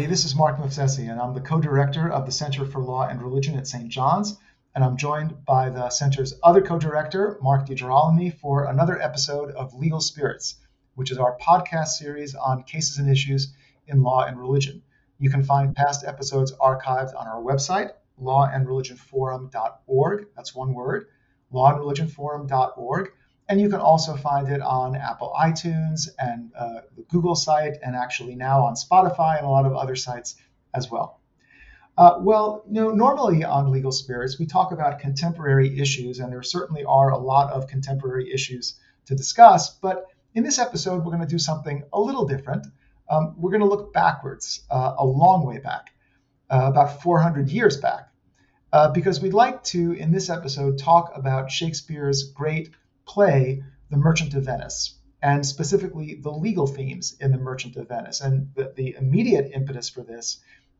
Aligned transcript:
everybody. 0.00 0.16
This 0.16 0.24
is 0.24 0.34
Mark 0.34 0.56
Movsesian, 0.56 1.10
and 1.10 1.20
I'm 1.20 1.34
the 1.34 1.42
co 1.42 1.60
director 1.60 2.10
of 2.10 2.24
the 2.24 2.32
Center 2.32 2.64
for 2.64 2.80
Law 2.80 3.06
and 3.06 3.20
Religion 3.20 3.58
at 3.58 3.66
St. 3.66 3.90
John's. 3.90 4.38
And 4.74 4.82
I'm 4.82 4.96
joined 4.96 5.44
by 5.44 5.68
the 5.68 5.90
center's 5.90 6.32
other 6.42 6.62
co 6.62 6.78
director, 6.78 7.38
Mark 7.42 7.66
DeGirolami, 7.66 8.32
for 8.38 8.64
another 8.64 8.98
episode 8.98 9.50
of 9.50 9.74
Legal 9.74 10.00
Spirits, 10.00 10.56
which 10.94 11.10
is 11.10 11.18
our 11.18 11.36
podcast 11.36 11.88
series 11.88 12.34
on 12.34 12.62
cases 12.62 12.96
and 12.96 13.10
issues 13.10 13.52
in 13.88 14.02
law 14.02 14.24
and 14.24 14.40
religion. 14.40 14.80
You 15.18 15.28
can 15.28 15.42
find 15.42 15.76
past 15.76 16.02
episodes 16.06 16.52
archived 16.52 17.14
on 17.14 17.26
our 17.26 17.42
website, 17.42 17.90
lawandreligionforum.org. 18.22 20.26
That's 20.34 20.54
one 20.54 20.72
word, 20.72 21.08
lawandreligionforum.org. 21.52 23.12
And 23.50 23.60
you 23.60 23.68
can 23.68 23.80
also 23.80 24.14
find 24.14 24.48
it 24.48 24.60
on 24.60 24.94
Apple 24.94 25.34
iTunes 25.36 26.08
and 26.20 26.52
uh, 26.56 26.82
the 26.96 27.02
Google 27.08 27.34
site, 27.34 27.78
and 27.82 27.96
actually 27.96 28.36
now 28.36 28.62
on 28.62 28.74
Spotify 28.74 29.38
and 29.38 29.44
a 29.44 29.50
lot 29.50 29.66
of 29.66 29.74
other 29.74 29.96
sites 29.96 30.36
as 30.72 30.88
well. 30.88 31.20
Uh, 31.98 32.18
well, 32.20 32.62
you 32.70 32.80
know, 32.80 32.92
normally 32.92 33.42
on 33.42 33.72
Legal 33.72 33.90
Spirits, 33.90 34.38
we 34.38 34.46
talk 34.46 34.70
about 34.70 35.00
contemporary 35.00 35.80
issues, 35.80 36.20
and 36.20 36.32
there 36.32 36.44
certainly 36.44 36.84
are 36.84 37.10
a 37.10 37.18
lot 37.18 37.52
of 37.52 37.66
contemporary 37.66 38.32
issues 38.32 38.78
to 39.06 39.16
discuss. 39.16 39.68
But 39.68 40.06
in 40.32 40.44
this 40.44 40.60
episode, 40.60 41.04
we're 41.04 41.10
going 41.10 41.26
to 41.26 41.26
do 41.26 41.40
something 41.40 41.82
a 41.92 42.00
little 42.00 42.26
different. 42.26 42.68
Um, 43.08 43.34
we're 43.36 43.50
going 43.50 43.62
to 43.62 43.66
look 43.66 43.92
backwards, 43.92 44.60
uh, 44.70 44.94
a 44.96 45.04
long 45.04 45.44
way 45.44 45.58
back, 45.58 45.90
uh, 46.50 46.66
about 46.70 47.02
400 47.02 47.48
years 47.48 47.78
back, 47.78 48.10
uh, 48.72 48.92
because 48.92 49.20
we'd 49.20 49.34
like 49.34 49.64
to, 49.64 49.90
in 49.90 50.12
this 50.12 50.30
episode, 50.30 50.78
talk 50.78 51.10
about 51.16 51.50
Shakespeare's 51.50 52.30
great 52.32 52.70
play, 53.14 53.62
The 53.90 53.96
Merchant 53.96 54.34
of 54.34 54.44
Venice, 54.44 54.80
and 55.20 55.44
specifically 55.44 56.08
the 56.26 56.30
legal 56.46 56.66
themes 56.66 57.16
in 57.20 57.30
The 57.32 57.44
Merchant 57.50 57.76
of 57.76 57.88
Venice. 57.88 58.20
And 58.20 58.34
the, 58.56 58.72
the 58.76 58.96
immediate 59.02 59.50
impetus 59.58 59.88
for 59.90 60.02
this 60.02 60.26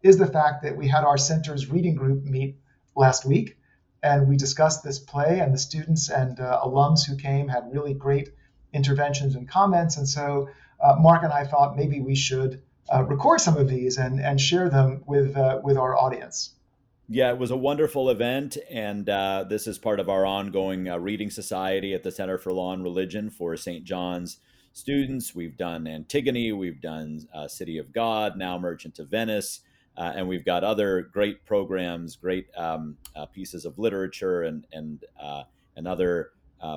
is 0.03 0.17
the 0.17 0.33
fact 0.37 0.63
that 0.63 0.77
we 0.77 0.89
had 0.89 1.05
our 1.05 1.19
center's 1.19 1.71
reading 1.75 1.97
group 1.97 2.25
meet 2.25 2.57
last 2.95 3.25
week, 3.25 3.59
and 4.03 4.29
we 4.29 4.37
discussed 4.37 4.83
this 4.83 4.99
play, 4.99 5.41
and 5.41 5.53
the 5.53 5.59
students 5.59 6.11
and 6.11 6.41
uh, 6.41 6.61
alums 6.65 7.07
who 7.07 7.17
came 7.17 7.49
had 7.49 7.73
really 7.73 7.95
great 7.95 8.29
interventions 8.73 9.35
and 9.35 9.49
comments. 9.49 9.97
And 9.99 10.09
so 10.09 10.49
uh, 10.81 10.95
Mark 10.99 11.23
and 11.23 11.33
I 11.33 11.45
thought 11.45 11.77
maybe 11.77 12.01
we 12.01 12.15
should 12.15 12.63
uh, 12.93 13.05
record 13.05 13.41
some 13.41 13.57
of 13.57 13.69
these 13.69 13.99
and, 13.99 14.21
and 14.21 14.41
share 14.41 14.71
them 14.71 15.03
with, 15.07 15.37
uh, 15.37 15.61
with 15.63 15.77
our 15.77 15.95
audience. 15.97 16.55
Yeah, 17.13 17.31
it 17.33 17.39
was 17.39 17.51
a 17.51 17.57
wonderful 17.57 18.09
event, 18.09 18.57
and 18.71 19.09
uh, 19.09 19.45
this 19.49 19.67
is 19.67 19.79
part 19.79 19.99
of 19.99 20.09
our 20.09 20.25
ongoing 20.25 20.89
uh, 20.89 20.97
reading 20.99 21.29
society 21.29 21.93
at 21.93 22.05
the 22.05 22.13
Center 22.13 22.39
for 22.39 22.53
Law 22.53 22.73
and 22.73 22.85
Religion 22.85 23.31
for 23.31 23.57
St. 23.57 23.85
John's 23.85 24.37
students. 24.73 25.35
We've 25.35 25.57
done 25.57 25.89
Antigone, 25.89 26.53
we've 26.53 26.81
done 26.81 27.27
uh, 27.35 27.49
City 27.49 27.79
of 27.79 27.93
God, 27.93 28.37
now 28.37 28.61
Merchant 28.61 29.01
of 29.01 29.09
Venice, 29.09 29.63
uh, 29.97 30.13
and 30.15 30.29
we've 30.29 30.45
got 30.45 30.63
other 30.63 31.03
great 31.13 31.45
programs, 31.45 32.15
great 32.15 32.47
um, 32.57 32.97
uh, 33.17 33.27
pieces 33.27 33.65
of 33.65 33.77
literature, 33.77 34.45
and 34.45 34.65
and 34.73 35.05
uh, 35.21 35.43
and 35.75 35.89
other 35.89 36.31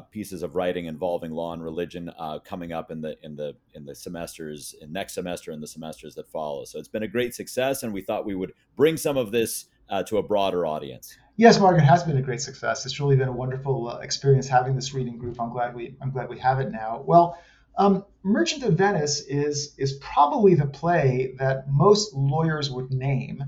pieces 0.09 0.41
of 0.41 0.55
writing 0.55 0.85
involving 0.85 1.29
law 1.29 1.53
and 1.53 1.63
religion 1.63 2.11
coming 2.43 2.73
up 2.73 2.89
in 2.89 3.01
the 3.01 3.15
in 3.21 3.35
the 3.35 3.55
in 3.75 3.85
the 3.85 3.93
semesters 3.93 4.73
in 4.81 4.91
next 4.91 5.13
semester 5.13 5.51
and 5.51 5.61
the 5.61 5.67
semesters 5.67 6.15
that 6.15 6.27
follow. 6.27 6.65
So 6.65 6.79
it's 6.79 6.87
been 6.87 7.03
a 7.03 7.07
great 7.07 7.35
success, 7.35 7.83
and 7.83 7.93
we 7.93 8.01
thought 8.01 8.25
we 8.25 8.33
would 8.33 8.53
bring 8.75 8.97
some 8.97 9.15
of 9.15 9.31
this 9.31 9.65
uh, 9.93 10.03
to 10.03 10.17
a 10.17 10.23
broader 10.23 10.65
audience. 10.65 11.15
Yes, 11.37 11.59
Mark, 11.59 11.77
it 11.77 11.81
has 11.81 12.03
been 12.03 12.17
a 12.17 12.21
great 12.21 12.41
success. 12.41 12.85
It's 12.85 12.99
really 12.99 13.15
been 13.15 13.27
a 13.27 13.33
wonderful 13.33 13.89
uh, 13.89 13.99
experience 13.99 14.47
having 14.47 14.75
this 14.75 14.93
reading 14.93 15.17
group. 15.17 15.39
I'm 15.39 15.51
glad 15.51 15.75
we 15.75 15.95
I'm 16.01 16.11
glad 16.11 16.29
we 16.29 16.39
have 16.39 16.59
it 16.59 16.71
now. 16.71 17.03
Well, 17.05 17.37
um, 17.77 18.05
Merchant 18.23 18.63
of 18.63 18.73
Venice 18.73 19.21
is 19.27 19.75
is 19.77 19.93
probably 19.93 20.55
the 20.55 20.65
play 20.65 21.35
that 21.37 21.69
most 21.69 22.13
lawyers 22.13 22.71
would 22.71 22.91
name 22.91 23.43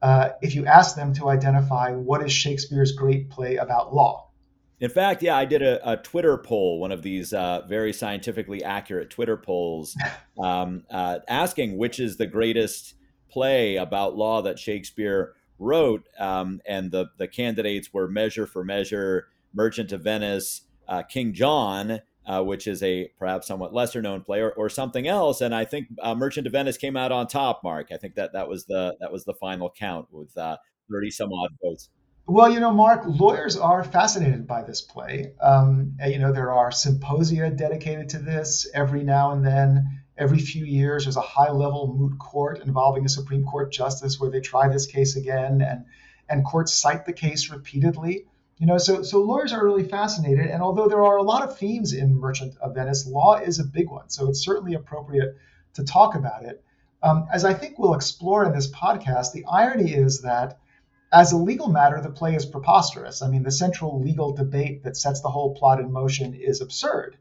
uh, 0.00 0.30
if 0.40 0.54
you 0.54 0.66
ask 0.66 0.94
them 0.94 1.12
to 1.14 1.28
identify 1.28 1.92
what 1.92 2.22
is 2.22 2.32
Shakespeare's 2.32 2.92
great 2.92 3.30
play 3.30 3.56
about 3.56 3.92
law. 3.94 4.30
In 4.80 4.90
fact, 4.90 5.22
yeah, 5.22 5.36
I 5.36 5.44
did 5.44 5.60
a, 5.60 5.92
a 5.92 5.96
Twitter 5.96 6.38
poll, 6.38 6.78
one 6.78 6.92
of 6.92 7.02
these 7.02 7.32
uh, 7.32 7.62
very 7.68 7.92
scientifically 7.92 8.62
accurate 8.62 9.10
Twitter 9.10 9.36
polls, 9.36 9.96
um, 10.38 10.84
uh, 10.90 11.18
asking 11.28 11.76
which 11.76 11.98
is 11.98 12.16
the 12.16 12.26
greatest 12.26 12.94
play 13.28 13.76
about 13.76 14.16
law 14.16 14.42
that 14.42 14.58
Shakespeare 14.58 15.34
wrote, 15.58 16.04
um, 16.18 16.60
and 16.66 16.90
the 16.90 17.06
the 17.18 17.28
candidates 17.28 17.92
were 17.92 18.08
Measure 18.08 18.46
for 18.46 18.64
Measure, 18.64 19.28
Merchant 19.54 19.92
of 19.92 20.02
Venice, 20.02 20.62
uh, 20.88 21.02
King 21.02 21.32
John, 21.32 22.00
uh, 22.26 22.42
which 22.42 22.66
is 22.66 22.82
a 22.82 23.10
perhaps 23.18 23.46
somewhat 23.46 23.74
lesser 23.74 24.02
known 24.02 24.22
player, 24.22 24.50
or 24.50 24.68
something 24.68 25.08
else. 25.08 25.40
And 25.40 25.54
I 25.54 25.64
think 25.64 25.88
uh, 26.02 26.14
Merchant 26.14 26.46
of 26.46 26.52
Venice 26.52 26.76
came 26.76 26.96
out 26.96 27.12
on 27.12 27.26
top. 27.26 27.62
Mark, 27.64 27.88
I 27.92 27.96
think 27.96 28.14
that 28.16 28.32
that 28.32 28.48
was 28.48 28.66
the 28.66 28.96
that 29.00 29.12
was 29.12 29.24
the 29.24 29.34
final 29.34 29.70
count 29.70 30.08
with 30.10 30.36
uh, 30.36 30.56
thirty 30.90 31.10
some 31.10 31.32
odd 31.32 31.50
votes. 31.62 31.88
Well, 32.30 32.52
you 32.52 32.60
know, 32.60 32.70
Mark, 32.70 33.04
lawyers 33.06 33.56
are 33.56 33.82
fascinated 33.82 34.46
by 34.46 34.62
this 34.62 34.82
play. 34.82 35.32
Um, 35.40 35.96
you 36.06 36.18
know, 36.18 36.30
there 36.30 36.52
are 36.52 36.70
symposia 36.70 37.50
dedicated 37.50 38.10
to 38.10 38.18
this 38.18 38.70
every 38.74 39.02
now 39.02 39.32
and 39.32 39.42
then 39.42 40.02
every 40.18 40.38
few 40.38 40.64
years 40.64 41.04
there's 41.04 41.16
a 41.16 41.20
high 41.20 41.50
level 41.50 41.94
moot 41.96 42.18
court 42.18 42.60
involving 42.64 43.04
a 43.04 43.08
Supreme 43.08 43.44
Court 43.44 43.72
justice 43.72 44.20
where 44.20 44.30
they 44.30 44.40
try 44.40 44.68
this 44.68 44.86
case 44.86 45.16
again 45.16 45.62
and 45.62 45.84
and 46.28 46.44
courts 46.44 46.74
cite 46.74 47.06
the 47.06 47.12
case 47.12 47.48
repeatedly. 47.48 48.26
You 48.58 48.66
know, 48.66 48.76
so 48.76 49.02
so 49.02 49.20
lawyers 49.22 49.52
are 49.52 49.64
really 49.64 49.84
fascinated. 49.84 50.46
And 50.46 50.62
although 50.62 50.88
there 50.88 51.04
are 51.04 51.16
a 51.16 51.22
lot 51.22 51.42
of 51.42 51.56
themes 51.56 51.92
in 51.92 52.14
Merchant 52.14 52.56
of 52.58 52.74
Venice, 52.74 53.06
law 53.06 53.36
is 53.36 53.60
a 53.60 53.64
big 53.64 53.88
one. 53.88 54.10
So 54.10 54.28
it's 54.28 54.44
certainly 54.44 54.74
appropriate 54.74 55.36
to 55.74 55.84
talk 55.84 56.16
about 56.16 56.44
it. 56.44 56.62
Um, 57.02 57.28
as 57.32 57.44
I 57.44 57.54
think 57.54 57.78
we'll 57.78 57.94
explore 57.94 58.44
in 58.44 58.52
this 58.52 58.70
podcast, 58.70 59.32
the 59.32 59.44
irony 59.44 59.94
is 59.94 60.22
that 60.22 60.58
as 61.12 61.32
a 61.32 61.36
legal 61.38 61.68
matter, 61.68 62.00
the 62.00 62.10
play 62.10 62.34
is 62.34 62.44
preposterous. 62.44 63.22
I 63.22 63.28
mean, 63.28 63.44
the 63.44 63.52
central 63.52 64.00
legal 64.00 64.32
debate 64.32 64.82
that 64.82 64.96
sets 64.96 65.22
the 65.22 65.30
whole 65.30 65.54
plot 65.54 65.80
in 65.80 65.92
motion 65.92 66.34
is 66.34 66.60
absurd 66.60 67.16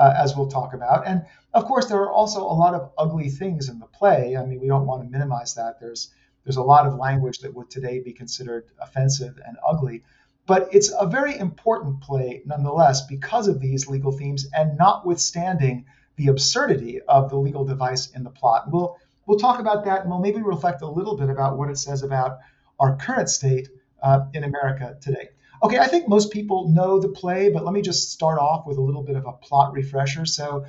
uh, 0.00 0.14
as 0.16 0.34
we'll 0.34 0.48
talk 0.48 0.72
about. 0.72 1.06
And 1.06 1.26
of 1.52 1.66
course, 1.66 1.86
there 1.86 2.00
are 2.00 2.10
also 2.10 2.40
a 2.40 2.56
lot 2.64 2.74
of 2.74 2.90
ugly 2.96 3.28
things 3.28 3.68
in 3.68 3.78
the 3.78 3.86
play. 3.86 4.36
I 4.36 4.44
mean, 4.46 4.58
we 4.58 4.66
don't 4.66 4.86
want 4.86 5.04
to 5.04 5.10
minimize 5.10 5.54
that. 5.54 5.78
There's 5.78 6.12
there's 6.44 6.56
a 6.56 6.62
lot 6.62 6.86
of 6.86 6.94
language 6.94 7.40
that 7.40 7.54
would 7.54 7.68
today 7.68 8.00
be 8.00 8.14
considered 8.14 8.64
offensive 8.80 9.38
and 9.46 9.58
ugly. 9.64 10.02
But 10.46 10.70
it's 10.72 10.90
a 10.98 11.06
very 11.06 11.38
important 11.38 12.00
play 12.00 12.42
nonetheless 12.46 13.06
because 13.06 13.46
of 13.46 13.60
these 13.60 13.88
legal 13.88 14.10
themes 14.10 14.48
and 14.54 14.78
notwithstanding 14.78 15.84
the 16.16 16.28
absurdity 16.28 17.00
of 17.02 17.28
the 17.28 17.36
legal 17.36 17.64
device 17.64 18.10
in 18.10 18.24
the 18.24 18.30
plot. 18.30 18.72
We'll 18.72 18.96
we'll 19.26 19.38
talk 19.38 19.60
about 19.60 19.84
that 19.84 20.00
and 20.00 20.10
we'll 20.10 20.20
maybe 20.20 20.40
reflect 20.40 20.80
a 20.80 20.88
little 20.88 21.16
bit 21.16 21.28
about 21.28 21.58
what 21.58 21.68
it 21.68 21.76
says 21.76 22.02
about 22.02 22.38
our 22.78 22.96
current 22.96 23.28
state 23.28 23.68
uh, 24.02 24.20
in 24.32 24.44
America 24.44 24.96
today. 25.02 25.28
Okay, 25.62 25.78
I 25.78 25.88
think 25.88 26.08
most 26.08 26.30
people 26.30 26.68
know 26.68 26.98
the 26.98 27.08
play, 27.08 27.50
but 27.50 27.64
let 27.64 27.74
me 27.74 27.82
just 27.82 28.10
start 28.10 28.38
off 28.38 28.66
with 28.66 28.78
a 28.78 28.82
little 28.82 29.02
bit 29.02 29.16
of 29.16 29.26
a 29.26 29.32
plot 29.32 29.72
refresher. 29.74 30.24
So, 30.24 30.64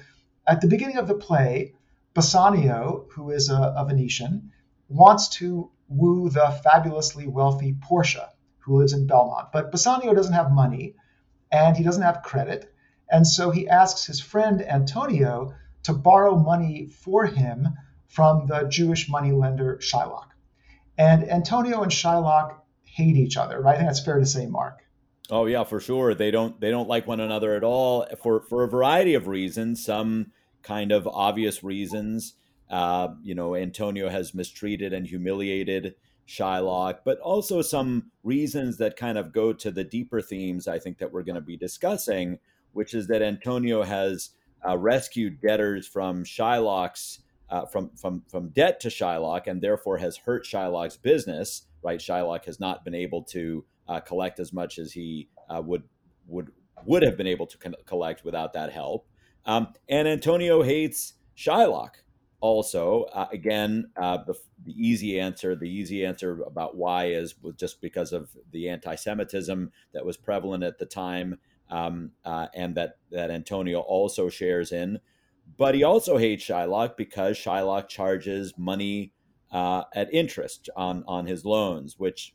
at 0.46 0.60
the 0.60 0.68
beginning 0.68 0.98
of 0.98 1.08
the 1.08 1.16
play, 1.16 1.74
Bassanio, 2.14 3.06
who 3.12 3.32
is 3.32 3.50
a, 3.50 3.74
a 3.78 3.86
Venetian, 3.86 4.52
wants 4.90 5.30
to 5.30 5.72
woo 5.88 6.30
the 6.30 6.60
fabulously 6.64 7.26
wealthy 7.26 7.74
Portia, 7.82 8.30
who 8.60 8.78
lives 8.78 8.92
in 8.92 9.08
Belmont. 9.08 9.54
But 9.54 9.72
Bassanio 9.72 10.14
doesn't 10.14 10.34
have 10.34 10.52
money 10.52 10.96
and 11.52 11.78
he 11.78 11.84
doesn't 11.84 12.04
have 12.04 12.24
credit. 12.24 12.74
And 13.10 13.26
so 13.26 13.50
he 13.50 13.70
asks 13.70 14.06
his 14.06 14.20
friend 14.20 14.62
Antonio 14.62 15.54
to 15.84 15.94
borrow 15.94 16.38
money 16.38 16.88
for 16.88 17.26
him 17.26 17.70
from 18.08 18.48
the 18.48 18.64
Jewish 18.64 19.10
moneylender 19.10 19.80
Shylock. 19.82 20.28
And 20.98 21.30
Antonio 21.30 21.82
and 21.82 21.92
Shylock 21.92 22.61
hate 22.92 23.16
each 23.16 23.38
other, 23.38 23.62
right? 23.62 23.76
I 23.76 23.78
think 23.78 23.90
that's 23.90 24.04
fair 24.04 24.20
to 24.20 24.26
say, 24.26 24.46
Mark. 24.46 24.84
Oh 25.30 25.46
yeah, 25.46 25.64
for 25.64 25.80
sure. 25.80 26.14
They 26.14 26.30
don't 26.30 26.60
they 26.60 26.70
don't 26.70 26.90
like 26.90 27.08
one 27.08 27.22
another 27.22 27.56
at 27.56 27.64
all 27.64 28.06
for 28.22 28.42
for 28.42 28.64
a 28.64 28.70
variety 28.70 29.14
of 29.14 29.28
reasons. 29.28 29.84
Some 29.84 30.32
kind 30.62 30.92
of 30.92 31.08
obvious 31.08 31.64
reasons. 31.64 32.36
Uh, 32.70 33.10
you 33.24 33.34
know, 33.34 33.56
Antonio 33.56 34.10
has 34.10 34.34
mistreated 34.34 34.94
and 34.94 35.08
humiliated 35.08 35.96
Shylock, 36.28 37.00
but 37.04 37.20
also 37.20 37.62
some 37.62 38.12
reasons 38.24 38.78
that 38.78 38.96
kind 38.96 39.18
of 39.18 39.34
go 39.34 39.52
to 39.54 39.72
the 39.72 39.84
deeper 39.84 40.22
themes 40.22 40.68
I 40.68 40.80
think 40.80 40.98
that 41.00 41.12
we're 41.12 41.24
going 41.24 41.36
to 41.36 41.42
be 41.42 41.58
discussing, 41.58 42.40
which 42.74 42.94
is 42.94 43.08
that 43.08 43.22
Antonio 43.22 43.84
has 43.84 44.32
uh, 44.68 44.78
rescued 44.78 45.42
debtors 45.42 45.88
from 45.88 46.24
Shylock's 46.24 47.20
uh, 47.50 47.66
from 47.66 47.90
from 47.96 48.24
from 48.28 48.50
debt 48.50 48.82
to 48.82 48.90
Shylock, 48.90 49.48
and 49.48 49.62
therefore 49.62 49.98
has 49.98 50.18
hurt 50.18 50.46
Shylock's 50.46 50.98
business 50.98 51.64
right? 51.84 52.00
Shylock 52.00 52.46
has 52.46 52.60
not 52.60 52.84
been 52.86 52.96
able 52.96 53.24
to 53.24 53.66
uh, 53.88 54.00
collect 54.00 54.40
as 54.40 54.54
much 54.54 54.78
as 54.78 54.92
he 54.94 55.30
uh, 55.50 55.62
would 55.62 55.84
would 56.28 56.52
would 56.86 57.04
have 57.04 57.18
been 57.18 57.28
able 57.28 57.48
to 57.48 57.58
con- 57.58 57.76
collect 57.86 58.24
without 58.24 58.54
that 58.54 58.72
help. 58.72 59.08
Um, 59.46 59.74
and 59.90 60.08
Antonio 60.08 60.64
hates 60.64 61.14
Shylock 61.36 61.96
also. 62.40 63.04
Uh, 63.14 63.28
again, 63.32 63.92
uh, 63.98 64.18
the, 64.26 64.36
the 64.66 64.74
easy 64.74 65.20
answer, 65.20 65.56
the 65.56 65.70
easy 65.70 66.06
answer 66.06 66.42
about 66.44 66.76
why 66.76 67.06
is 67.08 67.36
just 67.56 67.82
because 67.82 68.14
of 68.14 68.36
the 68.52 68.70
anti-Semitism 68.70 69.72
that 69.94 70.06
was 70.06 70.18
prevalent 70.18 70.64
at 70.64 70.78
the 70.78 70.86
time, 70.86 71.40
um, 71.70 72.12
uh, 72.26 72.48
and 72.54 72.76
that 72.76 72.98
that 73.12 73.32
Antonio 73.32 73.80
also 73.80 74.30
shares 74.30 74.72
in. 74.72 75.00
But 75.58 75.76
he 75.76 75.84
also 75.84 76.18
hates 76.18 76.44
Shylock 76.46 76.98
because 76.98 77.38
Shylock 77.38 77.88
charges 77.88 78.54
money 78.58 79.14
uh, 79.52 79.84
at 79.94 80.14
interest 80.14 80.70
on 80.76 81.04
on 81.08 81.28
his 81.28 81.46
loans, 81.46 81.96
which 81.98 82.34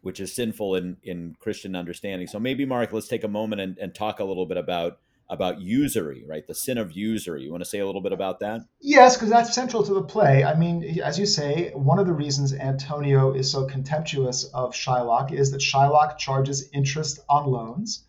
which 0.00 0.20
is 0.20 0.34
sinful 0.34 0.74
in 0.74 0.96
in 1.02 1.36
Christian 1.38 1.76
understanding. 1.76 2.26
So 2.26 2.38
maybe 2.38 2.64
Mark, 2.64 2.92
let's 2.92 3.08
take 3.08 3.24
a 3.24 3.28
moment 3.28 3.60
and, 3.60 3.78
and 3.78 3.94
talk 3.94 4.20
a 4.20 4.24
little 4.24 4.46
bit 4.46 4.56
about 4.56 4.98
about 5.30 5.60
usury, 5.60 6.24
right? 6.28 6.46
The 6.46 6.54
sin 6.54 6.76
of 6.76 6.92
usury. 6.92 7.42
You 7.42 7.50
want 7.50 7.62
to 7.62 7.68
say 7.68 7.78
a 7.78 7.86
little 7.86 8.02
bit 8.02 8.12
about 8.12 8.40
that? 8.40 8.60
Yes, 8.80 9.16
because 9.16 9.30
that's 9.30 9.54
central 9.54 9.82
to 9.82 9.94
the 9.94 10.02
play. 10.02 10.44
I 10.44 10.54
mean, 10.54 11.00
as 11.00 11.18
you 11.18 11.24
say, 11.24 11.70
one 11.70 11.98
of 11.98 12.06
the 12.06 12.12
reasons 12.12 12.52
Antonio 12.52 13.32
is 13.32 13.50
so 13.50 13.64
contemptuous 13.66 14.44
of 14.52 14.74
Shylock 14.74 15.32
is 15.32 15.50
that 15.52 15.62
Shylock 15.62 16.18
charges 16.18 16.68
interest 16.74 17.20
on 17.30 17.50
loans, 17.50 18.04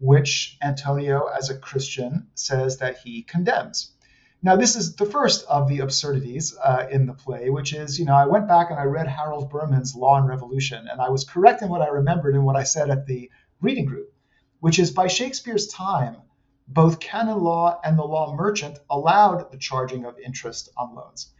which 0.00 0.58
Antonio, 0.62 1.24
as 1.26 1.48
a 1.48 1.56
Christian, 1.56 2.26
says 2.34 2.78
that 2.78 2.98
he 2.98 3.22
condemns. 3.22 3.92
Now, 4.42 4.56
this 4.56 4.76
is 4.76 4.94
the 4.94 5.06
first 5.06 5.46
of 5.46 5.68
the 5.68 5.80
absurdities 5.80 6.56
uh, 6.62 6.86
in 6.90 7.06
the 7.06 7.14
play, 7.14 7.50
which 7.50 7.72
is, 7.72 7.98
you 7.98 8.04
know, 8.04 8.14
I 8.14 8.26
went 8.26 8.46
back 8.46 8.70
and 8.70 8.78
I 8.78 8.84
read 8.84 9.08
Harold 9.08 9.50
Berman's 9.50 9.96
Law 9.96 10.18
and 10.18 10.28
Revolution, 10.28 10.86
and 10.88 11.00
I 11.00 11.08
was 11.08 11.24
correct 11.24 11.62
in 11.62 11.68
what 11.68 11.82
I 11.82 11.88
remembered 11.88 12.34
and 12.34 12.44
what 12.44 12.56
I 12.56 12.62
said 12.62 12.90
at 12.90 13.06
the 13.06 13.30
reading 13.60 13.86
group, 13.86 14.12
which 14.60 14.78
is 14.78 14.90
by 14.90 15.08
Shakespeare's 15.08 15.68
time, 15.68 16.16
both 16.68 17.00
canon 17.00 17.40
law 17.40 17.80
and 17.82 17.98
the 17.98 18.04
law 18.04 18.34
merchant 18.34 18.78
allowed 18.90 19.50
the 19.52 19.58
charging 19.58 20.04
of 20.04 20.18
interest 20.18 20.68
on 20.76 20.94
loans. 20.94 21.32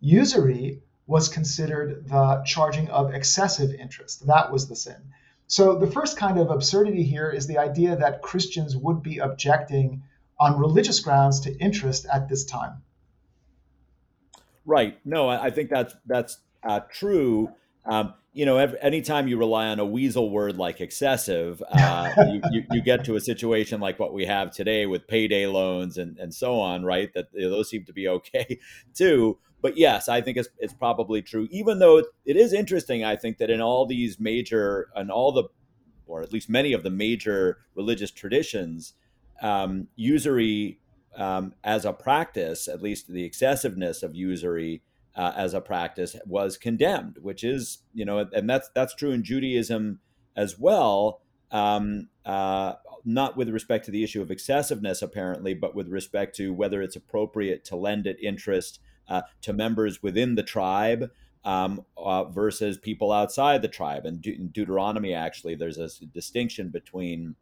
Usury 0.00 0.82
was 1.06 1.28
considered 1.28 2.08
the 2.08 2.42
charging 2.46 2.88
of 2.88 3.14
excessive 3.14 3.72
interest. 3.72 4.26
That 4.26 4.52
was 4.52 4.68
the 4.68 4.76
sin. 4.76 5.12
So 5.46 5.78
the 5.78 5.90
first 5.90 6.18
kind 6.18 6.38
of 6.38 6.50
absurdity 6.50 7.02
here 7.02 7.30
is 7.30 7.46
the 7.46 7.58
idea 7.58 7.96
that 7.96 8.22
Christians 8.22 8.76
would 8.76 9.02
be 9.02 9.18
objecting 9.18 10.02
on 10.40 10.58
religious 10.58 11.00
grounds 11.00 11.40
to 11.40 11.56
interest 11.58 12.06
at 12.12 12.28
this 12.28 12.44
time. 12.44 12.82
Right. 14.64 14.98
No, 15.04 15.28
I 15.28 15.50
think 15.50 15.70
that's 15.70 15.94
that's 16.04 16.38
uh, 16.62 16.80
true. 16.92 17.50
Um, 17.86 18.14
you 18.34 18.44
know, 18.44 18.58
every, 18.58 18.78
anytime 18.82 19.26
you 19.26 19.38
rely 19.38 19.68
on 19.68 19.78
a 19.80 19.84
weasel 19.84 20.30
word 20.30 20.58
like 20.58 20.80
excessive, 20.80 21.62
uh, 21.70 22.10
you, 22.28 22.42
you, 22.52 22.64
you, 22.72 22.82
get 22.82 23.04
to 23.06 23.16
a 23.16 23.20
situation 23.20 23.80
like 23.80 23.98
what 23.98 24.12
we 24.12 24.26
have 24.26 24.52
today 24.52 24.84
with 24.84 25.08
payday 25.08 25.46
loans 25.46 25.96
and, 25.96 26.18
and 26.18 26.34
so 26.34 26.60
on, 26.60 26.84
right? 26.84 27.12
That 27.14 27.32
those 27.32 27.70
seem 27.70 27.84
to 27.86 27.92
be 27.92 28.06
okay 28.18 28.60
too. 28.94 29.38
But 29.60 29.76
yes, 29.76 30.08
I 30.08 30.20
think 30.20 30.36
it's, 30.36 30.48
it's 30.58 30.72
probably 30.72 31.22
true, 31.22 31.48
even 31.50 31.78
though 31.78 31.98
it 31.98 32.36
is 32.36 32.52
interesting, 32.52 33.04
I 33.04 33.16
think, 33.16 33.38
that 33.38 33.50
in 33.50 33.60
all 33.60 33.86
these 33.86 34.20
major, 34.20 34.88
and 34.94 35.10
all 35.10 35.32
the, 35.32 35.44
or 36.06 36.22
at 36.22 36.32
least 36.32 36.48
many 36.48 36.72
of 36.72 36.84
the 36.84 36.90
major 36.90 37.58
religious 37.74 38.12
traditions, 38.12 38.94
um, 39.42 39.88
usury 39.96 40.80
um, 41.16 41.54
as 41.64 41.84
a 41.84 41.92
practice, 41.92 42.68
at 42.68 42.82
least 42.82 43.08
the 43.08 43.24
excessiveness 43.24 44.02
of 44.02 44.14
usury 44.14 44.82
uh, 45.14 45.32
as 45.36 45.54
a 45.54 45.60
practice, 45.60 46.16
was 46.26 46.56
condemned. 46.56 47.18
Which 47.20 47.44
is, 47.44 47.78
you 47.94 48.04
know, 48.04 48.18
and 48.32 48.48
that's 48.48 48.70
that's 48.74 48.94
true 48.94 49.10
in 49.10 49.24
Judaism 49.24 50.00
as 50.36 50.58
well. 50.58 51.20
Um, 51.50 52.08
uh, 52.26 52.74
not 53.04 53.36
with 53.36 53.48
respect 53.48 53.86
to 53.86 53.90
the 53.90 54.04
issue 54.04 54.20
of 54.20 54.30
excessiveness, 54.30 55.00
apparently, 55.00 55.54
but 55.54 55.74
with 55.74 55.88
respect 55.88 56.36
to 56.36 56.52
whether 56.52 56.82
it's 56.82 56.96
appropriate 56.96 57.64
to 57.64 57.76
lend 57.76 58.06
it 58.06 58.20
interest 58.20 58.80
uh, 59.08 59.22
to 59.40 59.52
members 59.52 60.02
within 60.02 60.34
the 60.34 60.42
tribe 60.42 61.10
um, 61.44 61.84
uh, 61.96 62.24
versus 62.24 62.76
people 62.76 63.10
outside 63.10 63.62
the 63.62 63.68
tribe. 63.68 64.04
And 64.04 64.20
De- 64.20 64.34
in 64.34 64.48
Deuteronomy, 64.48 65.14
actually, 65.14 65.54
there's 65.54 65.78
a 65.78 65.88
distinction 66.06 66.68
between 66.68 67.36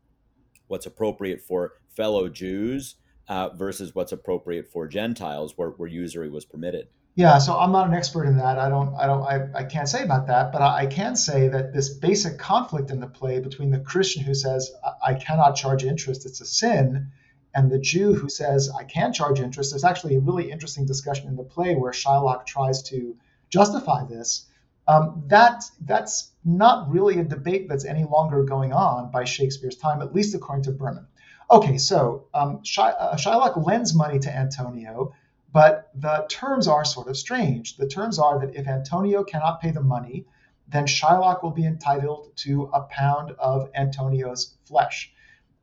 what's 0.69 0.87
appropriate 0.87 1.41
for 1.41 1.75
fellow 1.95 2.29
Jews 2.29 2.97
uh, 3.29 3.51
versus 3.51 3.95
what's 3.95 4.13
appropriate 4.13 4.69
for 4.71 4.87
Gentiles, 4.87 5.55
where, 5.57 5.71
where 5.71 5.89
usury 5.89 6.31
was 6.31 6.45
permitted. 6.45 6.89
Yeah, 7.17 7.39
so 7.39 7.59
I'm 7.59 7.73
not 7.73 7.89
an 7.89 7.95
expert 7.95 8.25
in 8.27 8.37
that. 8.37 8.59
I 8.59 8.69
don't, 8.69 8.95
I 8.95 9.07
don't, 9.07 9.23
I, 9.23 9.61
I 9.61 9.65
can't 9.65 9.89
say 9.89 10.03
about 10.03 10.27
that, 10.27 10.53
but 10.53 10.61
I, 10.61 10.83
I 10.83 10.87
can 10.87 11.17
say 11.17 11.49
that 11.49 11.73
this 11.73 11.89
basic 11.89 12.39
conflict 12.39 12.91
in 12.91 13.01
the 13.01 13.07
play 13.07 13.41
between 13.41 13.71
the 13.71 13.81
Christian 13.81 14.23
who 14.23 14.35
says 14.35 14.71
I, 15.03 15.15
cannot 15.15 15.57
charge 15.57 15.83
interest, 15.83 16.27
it's 16.27 16.43
a 16.43 16.47
sin, 16.47 17.11
and 17.55 17.71
the 17.73 17.79
Jew 17.79 18.13
who 18.13 18.29
says 18.29 18.69
I 18.69 18.85
can 18.85 19.15
charge 19.15 19.41
interest. 19.41 19.71
There's 19.73 19.83
actually 19.83 20.17
a 20.17 20.21
really 20.21 20.51
interesting 20.51 20.85
discussion 20.85 21.27
in 21.29 21.37
the 21.37 21.43
play 21.43 21.75
where 21.75 21.91
Shylock 21.91 22.45
tries 22.45 22.83
to 22.91 23.17
justify 23.49 24.05
this. 24.05 24.45
Um, 24.87 25.25
that 25.29 25.65
that's 25.81 26.33
not 26.47 26.89
really 26.91 27.19
a 27.19 27.25
debate 27.25 27.69
that's 27.69 27.85
any 27.85 28.05
longer 28.05 28.45
going 28.45 28.73
on 28.73 29.11
by 29.11 29.25
Shakespeare's 29.25 29.77
time, 29.77 30.01
at 30.01 30.15
least 30.15 30.35
according 30.35 30.63
to 30.65 30.71
Berman. 30.71 31.07
Okay, 31.51 31.77
so 31.77 32.29
um, 32.33 32.61
uh, 32.79 33.17
Shylock 33.17 33.67
lends 33.67 33.95
money 33.95 34.19
to 34.21 34.35
Antonio, 34.35 35.13
but 35.53 35.91
the 35.95 36.25
terms 36.29 36.69
are 36.69 36.85
sort 36.85 37.09
of 37.09 37.17
strange. 37.17 37.77
The 37.77 37.89
terms 37.89 38.19
are 38.19 38.39
that 38.41 38.55
if 38.55 38.69
Antonio 38.69 39.25
cannot 39.25 39.61
pay 39.61 39.73
the 39.73 39.83
money, 39.83 40.25
then 40.69 40.87
Shylock 40.87 41.43
will 41.43 41.51
be 41.51 41.67
entitled 41.67 42.37
to 42.37 42.71
a 42.73 42.83
pound 42.83 43.33
of 43.39 43.71
Antonio's 43.75 44.57
flesh. 44.67 45.13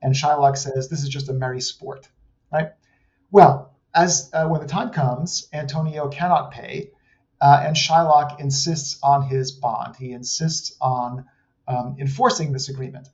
And 0.02 0.14
Shylock 0.14 0.58
says 0.58 0.90
this 0.90 1.04
is 1.04 1.10
just 1.10 1.30
a 1.30 1.34
merry 1.34 1.62
sport, 1.62 2.10
right? 2.52 2.72
Well, 3.32 3.74
as 3.94 4.30
uh, 4.34 4.48
when 4.48 4.62
the 4.62 4.68
time 4.68 4.90
comes, 4.90 5.48
Antonio 5.54 6.10
cannot 6.10 6.52
pay, 6.52 6.92
uh, 7.44 7.62
and 7.66 7.76
Shylock 7.76 8.40
insists 8.40 8.98
on 9.04 9.28
his 9.28 9.52
bond. 9.52 9.98
He 9.98 10.14
insists 10.14 10.78
on 10.80 11.26
um, 11.68 11.98
enforcing 12.00 12.54
this 12.54 12.70
agreement. 12.70 13.10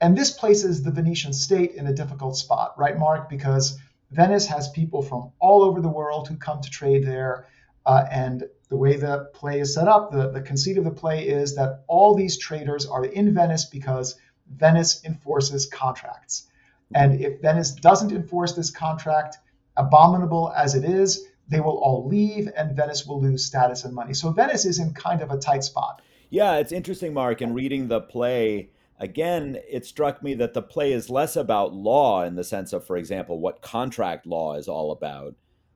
And 0.00 0.16
this 0.16 0.30
places 0.30 0.82
the 0.82 0.90
Venetian 0.90 1.34
state 1.34 1.72
in 1.72 1.86
a 1.86 1.92
difficult 1.92 2.38
spot, 2.38 2.72
right, 2.78 2.98
Mark? 2.98 3.28
Because 3.28 3.78
Venice 4.10 4.46
has 4.46 4.70
people 4.70 5.02
from 5.02 5.30
all 5.40 5.62
over 5.62 5.82
the 5.82 5.90
world 5.90 6.26
who 6.26 6.36
come 6.36 6.62
to 6.62 6.70
trade 6.70 7.04
there. 7.04 7.48
Uh, 7.84 8.06
and 8.10 8.44
the 8.70 8.76
way 8.76 8.96
the 8.96 9.28
play 9.34 9.60
is 9.60 9.74
set 9.74 9.88
up, 9.88 10.10
the, 10.10 10.30
the 10.30 10.40
conceit 10.40 10.78
of 10.78 10.84
the 10.84 10.90
play 10.90 11.28
is 11.28 11.54
that 11.56 11.84
all 11.86 12.14
these 12.14 12.38
traders 12.38 12.86
are 12.86 13.04
in 13.04 13.34
Venice 13.34 13.66
because 13.66 14.18
Venice 14.56 15.04
enforces 15.04 15.66
contracts. 15.66 16.48
And 16.94 17.20
if 17.20 17.42
Venice 17.42 17.72
doesn't 17.72 18.10
enforce 18.10 18.54
this 18.54 18.70
contract, 18.70 19.36
abominable 19.76 20.50
as 20.56 20.74
it 20.74 20.84
is, 20.84 21.26
they 21.48 21.60
will 21.60 21.78
all 21.78 22.06
leave 22.06 22.48
and 22.56 22.76
Venice 22.76 23.06
will 23.06 23.20
lose 23.20 23.44
status 23.44 23.84
and 23.84 23.94
money. 23.94 24.14
So 24.14 24.30
Venice 24.30 24.64
is 24.64 24.78
in 24.78 24.92
kind 24.94 25.20
of 25.20 25.30
a 25.30 25.38
tight 25.38 25.64
spot. 25.64 26.02
Yeah, 26.30 26.56
it's 26.56 26.72
interesting, 26.72 27.14
Mark, 27.14 27.40
in 27.40 27.54
reading 27.54 27.88
the 27.88 28.00
play 28.00 28.70
again, 28.98 29.58
it 29.68 29.84
struck 29.84 30.22
me 30.22 30.34
that 30.34 30.54
the 30.54 30.62
play 30.62 30.92
is 30.92 31.10
less 31.10 31.36
about 31.36 31.74
law 31.74 32.24
in 32.24 32.34
the 32.34 32.44
sense 32.44 32.72
of, 32.72 32.84
for 32.84 32.96
example, 32.96 33.38
what 33.38 33.62
contract 33.62 34.26
law 34.26 34.54
is 34.54 34.68
all 34.68 34.92
about, 34.92 35.34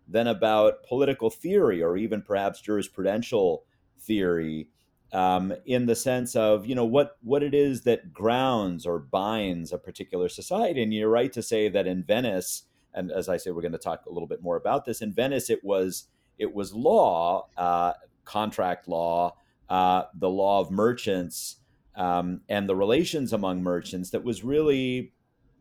than 0.09 0.27
about 0.27 0.83
political 0.85 1.31
theory 1.31 1.83
or 1.83 1.97
even 1.97 2.23
perhaps 2.23 2.63
jurisprudential 2.63 3.59
theory. 3.99 4.69
Um, 5.13 5.53
in 5.67 5.87
the 5.87 5.97
sense 5.97 6.37
of 6.37 6.67
you 6.67 6.77
know 6.77 6.85
what 6.85 7.17
what 7.21 7.43
it 7.43 7.53
is 7.53 7.83
that 7.83 8.13
grounds 8.13 8.87
or 8.87 9.01
binds 9.01 9.73
a 9.73 9.79
particular 9.79 10.29
society, 10.29 10.85
and 10.85 10.95
you're 10.95 11.09
right 11.09 11.33
to 11.33 11.43
say 11.43 11.69
that 11.69 11.89
in 11.89 12.05
Venice, 12.05 12.63
and 12.95 13.11
as 13.11 13.29
I 13.29 13.37
say, 13.37 13.51
we're 13.51 13.63
going 13.63 13.73
to 13.73 13.79
talk 13.79 14.05
a 14.07 14.13
little 14.13 14.29
bit 14.29 14.43
more 14.43 14.57
about 14.57 14.85
this. 14.85 15.03
In 15.03 15.13
Venice, 15.13 15.51
it 15.51 15.65
was 15.65 16.09
it 16.39 16.55
was 16.55 16.73
law, 16.75 17.49
uh, 17.57 17.93
contract 18.25 18.89
law, 18.89 19.37
uh, 19.69 20.05
the 20.15 20.31
law 20.31 20.61
of 20.61 20.71
merchants, 20.71 21.57
um, 21.95 22.41
and 22.49 22.69
the 22.69 22.77
relations 22.77 23.33
among 23.33 23.63
merchants 23.63 24.11
that 24.11 24.25
was 24.25 24.43
really 24.43 25.13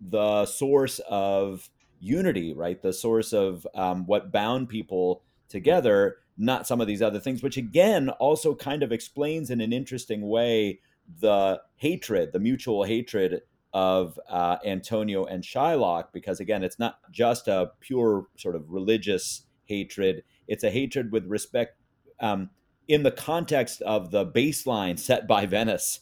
the 0.02 0.46
source 0.46 1.00
of 1.10 1.70
unity, 2.00 2.54
right? 2.54 2.82
The 2.82 2.94
source 2.94 3.34
of 3.34 3.68
um, 3.76 4.06
what 4.06 4.32
bound 4.32 4.70
people 4.70 5.24
together, 5.50 6.18
not 6.38 6.66
some 6.66 6.80
of 6.80 6.88
these 6.88 7.02
other 7.02 7.20
things, 7.20 7.44
which 7.44 7.58
again 7.58 8.10
also 8.10 8.56
kind 8.56 8.84
of 8.84 8.92
explains 8.92 9.50
in 9.50 9.60
an 9.60 9.74
interesting 9.74 10.28
way 10.28 10.80
the 11.20 11.62
hatred, 11.76 12.32
the 12.32 12.40
mutual 12.40 12.84
hatred 12.84 13.42
of 13.74 14.20
uh, 14.30 14.58
Antonio 14.66 15.26
and 15.26 15.44
Shylock, 15.44 16.06
because 16.14 16.40
again, 16.40 16.64
it's 16.64 16.80
not 16.80 17.00
just 17.12 17.48
a 17.48 17.72
pure 17.80 18.28
sort 18.38 18.56
of 18.56 18.70
religious 18.70 19.44
hatred, 19.66 20.24
it's 20.48 20.64
a 20.64 20.72
hatred 20.72 21.12
with 21.12 21.26
respect 21.28 21.78
um, 22.20 22.50
in 22.88 23.04
the 23.04 23.12
context 23.12 23.82
of 23.84 24.12
the 24.12 24.26
baseline 24.26 24.98
set 24.98 25.28
by 25.28 25.46
Venice 25.46 26.00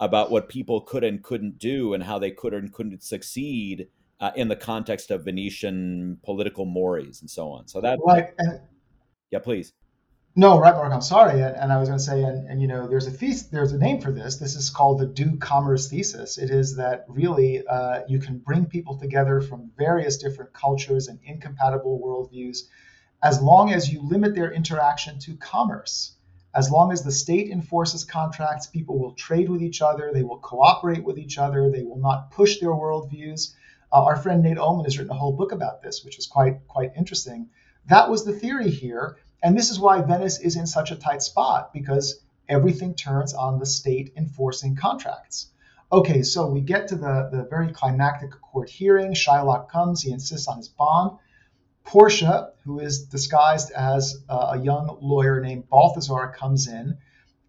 about 0.00 0.30
what 0.30 0.48
people 0.48 0.80
could 0.80 1.04
and 1.04 1.22
couldn't 1.22 1.58
do 1.58 1.92
and 1.92 2.02
how 2.02 2.18
they 2.18 2.30
could 2.30 2.54
and 2.54 2.72
couldn't 2.72 3.02
succeed 3.02 3.88
uh, 4.20 4.30
in 4.34 4.48
the 4.48 4.56
context 4.56 5.10
of 5.10 5.24
Venetian 5.24 6.18
political 6.22 6.64
mores 6.64 7.20
and 7.20 7.30
so 7.30 7.50
on. 7.50 7.68
So 7.68 7.80
that 7.82 7.98
right. 8.06 8.30
Yeah, 9.30 9.38
please. 9.38 9.72
No, 10.36 10.60
right, 10.60 10.74
Mark. 10.74 10.92
I'm 10.92 11.02
sorry, 11.02 11.42
and, 11.42 11.56
and 11.56 11.72
I 11.72 11.78
was 11.78 11.88
going 11.88 11.98
to 11.98 12.04
say, 12.04 12.22
and, 12.22 12.48
and, 12.48 12.62
you 12.62 12.68
know, 12.68 12.86
there's 12.86 13.08
a 13.08 13.10
thesis, 13.10 13.48
there's 13.48 13.72
a 13.72 13.78
name 13.78 14.00
for 14.00 14.12
this. 14.12 14.36
This 14.36 14.54
is 14.54 14.70
called 14.70 15.00
the 15.00 15.06
doux 15.06 15.36
commerce 15.38 15.88
thesis. 15.88 16.38
It 16.38 16.50
is 16.50 16.76
that 16.76 17.04
really 17.08 17.66
uh, 17.66 18.02
you 18.06 18.20
can 18.20 18.38
bring 18.38 18.66
people 18.66 18.96
together 18.96 19.40
from 19.40 19.72
various 19.76 20.18
different 20.18 20.52
cultures 20.52 21.08
and 21.08 21.18
incompatible 21.24 22.00
worldviews, 22.00 22.68
as 23.22 23.42
long 23.42 23.72
as 23.72 23.92
you 23.92 24.02
limit 24.02 24.36
their 24.36 24.52
interaction 24.52 25.18
to 25.18 25.36
commerce. 25.36 26.14
As 26.54 26.70
long 26.70 26.92
as 26.92 27.02
the 27.02 27.12
state 27.12 27.50
enforces 27.50 28.04
contracts, 28.04 28.68
people 28.68 28.98
will 28.98 29.12
trade 29.14 29.48
with 29.48 29.62
each 29.62 29.82
other, 29.82 30.10
they 30.12 30.22
will 30.22 30.38
cooperate 30.38 31.04
with 31.04 31.18
each 31.18 31.38
other, 31.38 31.70
they 31.70 31.82
will 31.82 31.98
not 31.98 32.30
push 32.30 32.60
their 32.60 32.70
worldviews. 32.70 33.54
Uh, 33.92 34.04
our 34.04 34.16
friend 34.16 34.42
Nate 34.42 34.58
Oman 34.58 34.84
has 34.84 34.96
written 34.96 35.12
a 35.12 35.18
whole 35.18 35.32
book 35.36 35.50
about 35.50 35.82
this, 35.82 36.04
which 36.04 36.18
is 36.18 36.26
quite 36.26 36.66
quite 36.68 36.92
interesting. 36.96 37.48
That 37.86 38.08
was 38.08 38.24
the 38.24 38.32
theory 38.32 38.70
here, 38.70 39.16
And 39.42 39.56
this 39.56 39.70
is 39.70 39.80
why 39.80 40.02
Venice 40.02 40.38
is 40.40 40.56
in 40.56 40.66
such 40.66 40.90
a 40.90 40.96
tight 40.96 41.22
spot 41.22 41.72
because 41.72 42.20
everything 42.48 42.94
turns 42.94 43.32
on 43.32 43.58
the 43.58 43.66
state 43.66 44.12
enforcing 44.16 44.76
contracts. 44.76 45.46
Okay, 45.92 46.22
so 46.22 46.46
we 46.46 46.60
get 46.60 46.88
to 46.88 46.96
the, 46.96 47.28
the 47.32 47.46
very 47.50 47.72
climactic 47.72 48.30
court 48.30 48.68
hearing. 48.68 49.12
Shylock 49.12 49.68
comes, 49.70 50.02
he 50.02 50.12
insists 50.12 50.46
on 50.46 50.58
his 50.58 50.68
bond. 50.68 51.18
Portia, 51.84 52.52
who 52.64 52.78
is 52.78 53.06
disguised 53.06 53.72
as 53.72 54.22
a 54.28 54.58
young 54.58 54.98
lawyer 55.00 55.40
named 55.40 55.68
Balthazar, 55.68 56.28
comes 56.36 56.68
in 56.68 56.98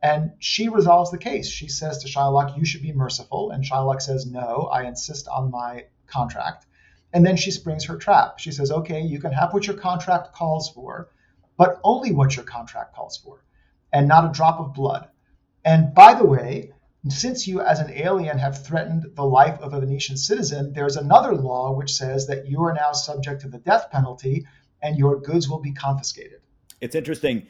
and 0.01 0.31
she 0.39 0.69
resolves 0.69 1.12
the 1.12 1.17
case. 1.17 1.48
She 1.48 1.67
says 1.67 2.00
to 2.00 2.07
Shylock, 2.07 2.57
You 2.57 2.65
should 2.65 2.81
be 2.81 2.93
merciful. 2.93 3.51
And 3.51 3.63
Shylock 3.63 4.01
says, 4.01 4.25
No, 4.25 4.69
I 4.71 4.83
insist 4.83 5.27
on 5.27 5.51
my 5.51 5.86
contract. 6.07 6.65
And 7.13 7.25
then 7.25 7.38
she 7.38 7.51
springs 7.51 7.86
her 7.86 7.98
trap. 7.98 8.39
She 8.39 8.51
says, 8.51 8.71
Okay, 8.71 9.01
you 9.01 9.19
can 9.19 9.31
have 9.31 9.53
what 9.53 9.67
your 9.67 9.77
contract 9.77 10.33
calls 10.33 10.69
for, 10.69 11.10
but 11.62 11.80
only 11.84 12.12
what 12.12 12.36
your 12.36 12.44
contract 12.44 12.96
calls 12.96 13.18
for, 13.18 13.46
and 13.94 14.08
not 14.08 14.25
a 14.27 14.34
drop 14.34 14.60
of 14.60 14.74
blood. 14.74 15.08
And 15.63 15.94
by 15.94 16.15
the 16.15 16.25
way, 16.25 16.72
since 17.08 17.48
you 17.48 17.62
as 17.62 17.80
an 17.80 17.91
alien 17.91 18.39
have 18.39 18.65
threatened 18.65 19.06
the 19.13 19.24
life 19.24 19.60
of 19.60 19.72
a 19.72 19.80
Venetian 19.80 20.18
citizen, 20.18 20.74
there's 20.74 20.96
another 20.96 21.36
law 21.36 21.72
which 21.72 21.94
says 21.94 22.25
that 22.25 22.48
you 22.48 22.63
are 22.63 22.74
now 22.74 22.94
subject 22.94 23.41
to 23.41 23.48
the 23.48 23.60
death 23.60 23.91
penalty 23.91 24.48
and 24.82 24.98
your 24.98 25.22
goods 25.22 25.48
will 25.48 25.60
be 25.60 25.72
confiscated. 25.72 26.39
It's 26.80 26.96
interesting. 26.96 27.46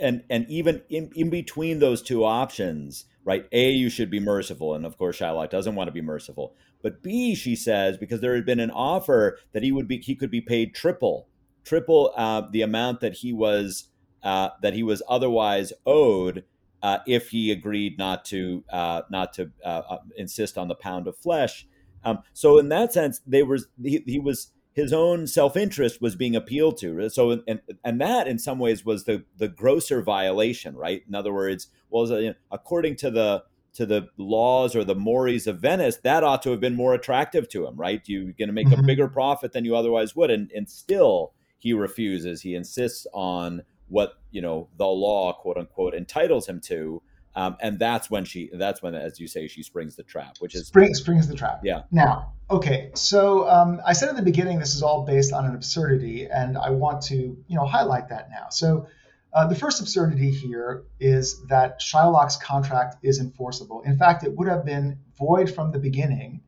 And 0.00 0.22
and 0.30 0.48
even 0.48 0.82
in, 0.88 1.10
in 1.16 1.28
between 1.28 1.80
those 1.80 2.02
two 2.02 2.24
options, 2.24 3.06
right? 3.24 3.48
A, 3.50 3.70
you 3.70 3.90
should 3.90 4.12
be 4.12 4.20
merciful. 4.20 4.76
And 4.76 4.86
of 4.86 4.96
course, 4.96 5.18
Shylock 5.18 5.50
doesn't 5.50 5.74
want 5.74 5.88
to 5.88 5.92
be 5.92 6.02
merciful. 6.02 6.54
But 6.84 7.02
B, 7.02 7.34
she 7.34 7.56
says, 7.56 7.98
because 7.98 8.20
there 8.20 8.36
had 8.36 8.46
been 8.46 8.60
an 8.60 8.70
offer 8.70 9.40
that 9.50 9.64
he 9.64 9.72
would 9.72 9.88
be 9.88 9.98
he 9.98 10.14
could 10.14 10.30
be 10.30 10.40
paid 10.40 10.72
triple, 10.72 11.26
triple 11.66 12.12
uh, 12.16 12.42
the 12.50 12.62
amount 12.62 13.00
that 13.00 13.14
he 13.14 13.32
was 13.34 13.88
uh, 14.22 14.50
that 14.62 14.72
he 14.72 14.82
was 14.82 15.02
otherwise 15.08 15.72
owed 15.84 16.44
uh, 16.82 16.98
if 17.06 17.30
he 17.30 17.50
agreed 17.50 17.98
not 17.98 18.24
to 18.24 18.64
uh, 18.72 19.02
not 19.10 19.32
to 19.34 19.50
uh, 19.64 19.82
uh, 19.90 19.98
insist 20.16 20.56
on 20.56 20.68
the 20.68 20.74
pound 20.74 21.06
of 21.06 21.16
flesh. 21.18 21.66
Um, 22.04 22.20
so 22.32 22.58
in 22.58 22.68
that 22.70 22.92
sense, 22.92 23.20
they 23.26 23.42
were 23.42 23.58
he, 23.82 24.02
he 24.06 24.18
was 24.18 24.52
his 24.72 24.92
own 24.92 25.26
self 25.26 25.56
interest 25.56 26.00
was 26.00 26.14
being 26.14 26.36
appealed 26.36 26.78
to. 26.78 27.08
So 27.10 27.42
and 27.46 27.60
and 27.84 28.00
that 28.00 28.28
in 28.28 28.38
some 28.38 28.58
ways 28.58 28.84
was 28.84 29.04
the 29.04 29.24
the 29.36 29.48
grosser 29.48 30.02
violation, 30.02 30.76
right? 30.76 31.02
In 31.08 31.14
other 31.14 31.32
words, 31.32 31.68
well, 31.90 32.06
you 32.20 32.28
know, 32.28 32.34
according 32.50 32.96
to 32.96 33.10
the 33.10 33.44
to 33.74 33.84
the 33.84 34.08
laws 34.16 34.74
or 34.74 34.84
the 34.84 34.94
mores 34.94 35.46
of 35.46 35.60
Venice, 35.60 35.96
that 35.98 36.24
ought 36.24 36.42
to 36.42 36.50
have 36.50 36.60
been 36.60 36.74
more 36.74 36.94
attractive 36.94 37.48
to 37.50 37.66
him, 37.66 37.76
right? 37.76 38.00
You're 38.06 38.32
going 38.32 38.48
to 38.48 38.52
make 38.52 38.68
mm-hmm. 38.68 38.80
a 38.80 38.86
bigger 38.86 39.08
profit 39.08 39.52
than 39.52 39.64
you 39.64 39.76
otherwise 39.76 40.16
would, 40.16 40.30
and 40.30 40.50
and 40.54 40.68
still 40.68 41.32
he 41.58 41.72
refuses. 41.72 42.42
He 42.42 42.54
insists 42.54 43.06
on 43.12 43.62
what 43.88 44.14
you 44.30 44.40
know 44.40 44.68
the 44.76 44.86
law 44.86 45.32
quote 45.32 45.56
unquote 45.56 45.94
entitles 45.94 46.48
him 46.48 46.60
to 46.60 47.02
um, 47.34 47.56
and 47.60 47.78
that's 47.78 48.10
when 48.10 48.24
she 48.24 48.50
that's 48.54 48.82
when 48.82 48.94
as 48.94 49.20
you 49.20 49.28
say 49.28 49.46
she 49.46 49.62
springs 49.62 49.96
the 49.96 50.02
trap 50.02 50.36
which 50.40 50.54
is 50.54 50.66
Spring, 50.66 50.92
springs 50.94 51.28
the 51.28 51.36
trap 51.36 51.60
yeah 51.62 51.82
now 51.92 52.32
okay 52.50 52.90
so 52.94 53.48
um, 53.48 53.80
i 53.86 53.92
said 53.92 54.08
in 54.08 54.16
the 54.16 54.22
beginning 54.22 54.58
this 54.58 54.74
is 54.74 54.82
all 54.82 55.04
based 55.04 55.32
on 55.32 55.44
an 55.44 55.54
absurdity 55.54 56.26
and 56.26 56.58
i 56.58 56.70
want 56.70 57.02
to 57.02 57.14
you 57.46 57.56
know 57.56 57.64
highlight 57.64 58.08
that 58.08 58.28
now 58.30 58.48
so 58.50 58.86
uh, 59.32 59.46
the 59.46 59.54
first 59.54 59.80
absurdity 59.80 60.30
here 60.30 60.84
is 60.98 61.44
that 61.48 61.78
Shylock's 61.78 62.38
contract 62.38 62.96
is 63.02 63.20
enforceable. 63.20 63.82
In 63.82 63.98
fact, 63.98 64.24
it 64.24 64.34
would 64.34 64.48
have 64.48 64.64
been 64.64 64.98
void 65.18 65.54
from 65.54 65.72
the 65.72 65.78
beginning 65.78 66.40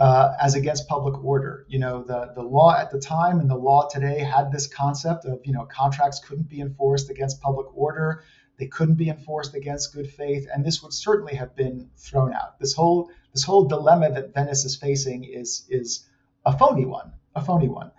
uh, 0.00 0.32
as 0.40 0.54
against 0.54 0.88
public 0.88 1.22
order. 1.22 1.66
You 1.68 1.78
know, 1.78 2.02
the, 2.02 2.32
the 2.34 2.42
law 2.42 2.74
at 2.74 2.90
the 2.90 2.98
time 2.98 3.38
and 3.38 3.50
the 3.50 3.54
law 3.54 3.86
today 3.86 4.20
had 4.20 4.50
this 4.50 4.66
concept 4.66 5.26
of, 5.26 5.40
you 5.44 5.52
know, 5.52 5.66
contracts 5.66 6.20
couldn't 6.20 6.48
be 6.48 6.62
enforced 6.62 7.10
against 7.10 7.42
public 7.42 7.66
order. 7.76 8.24
They 8.58 8.66
couldn't 8.66 8.94
be 8.94 9.10
enforced 9.10 9.54
against 9.54 9.94
good 9.94 10.10
faith, 10.10 10.46
and 10.52 10.64
this 10.64 10.82
would 10.82 10.94
certainly 10.94 11.34
have 11.34 11.54
been 11.54 11.90
thrown 11.96 12.32
out. 12.32 12.58
This 12.58 12.74
whole 12.74 13.10
this 13.32 13.44
whole 13.44 13.66
dilemma 13.66 14.10
that 14.12 14.34
Venice 14.34 14.64
is 14.64 14.76
facing 14.76 15.24
is 15.24 15.66
is 15.68 16.08
a 16.44 16.56
phony 16.56 16.84
one, 16.86 17.12
a 17.34 17.42
phony 17.42 17.68
one. 17.68 17.90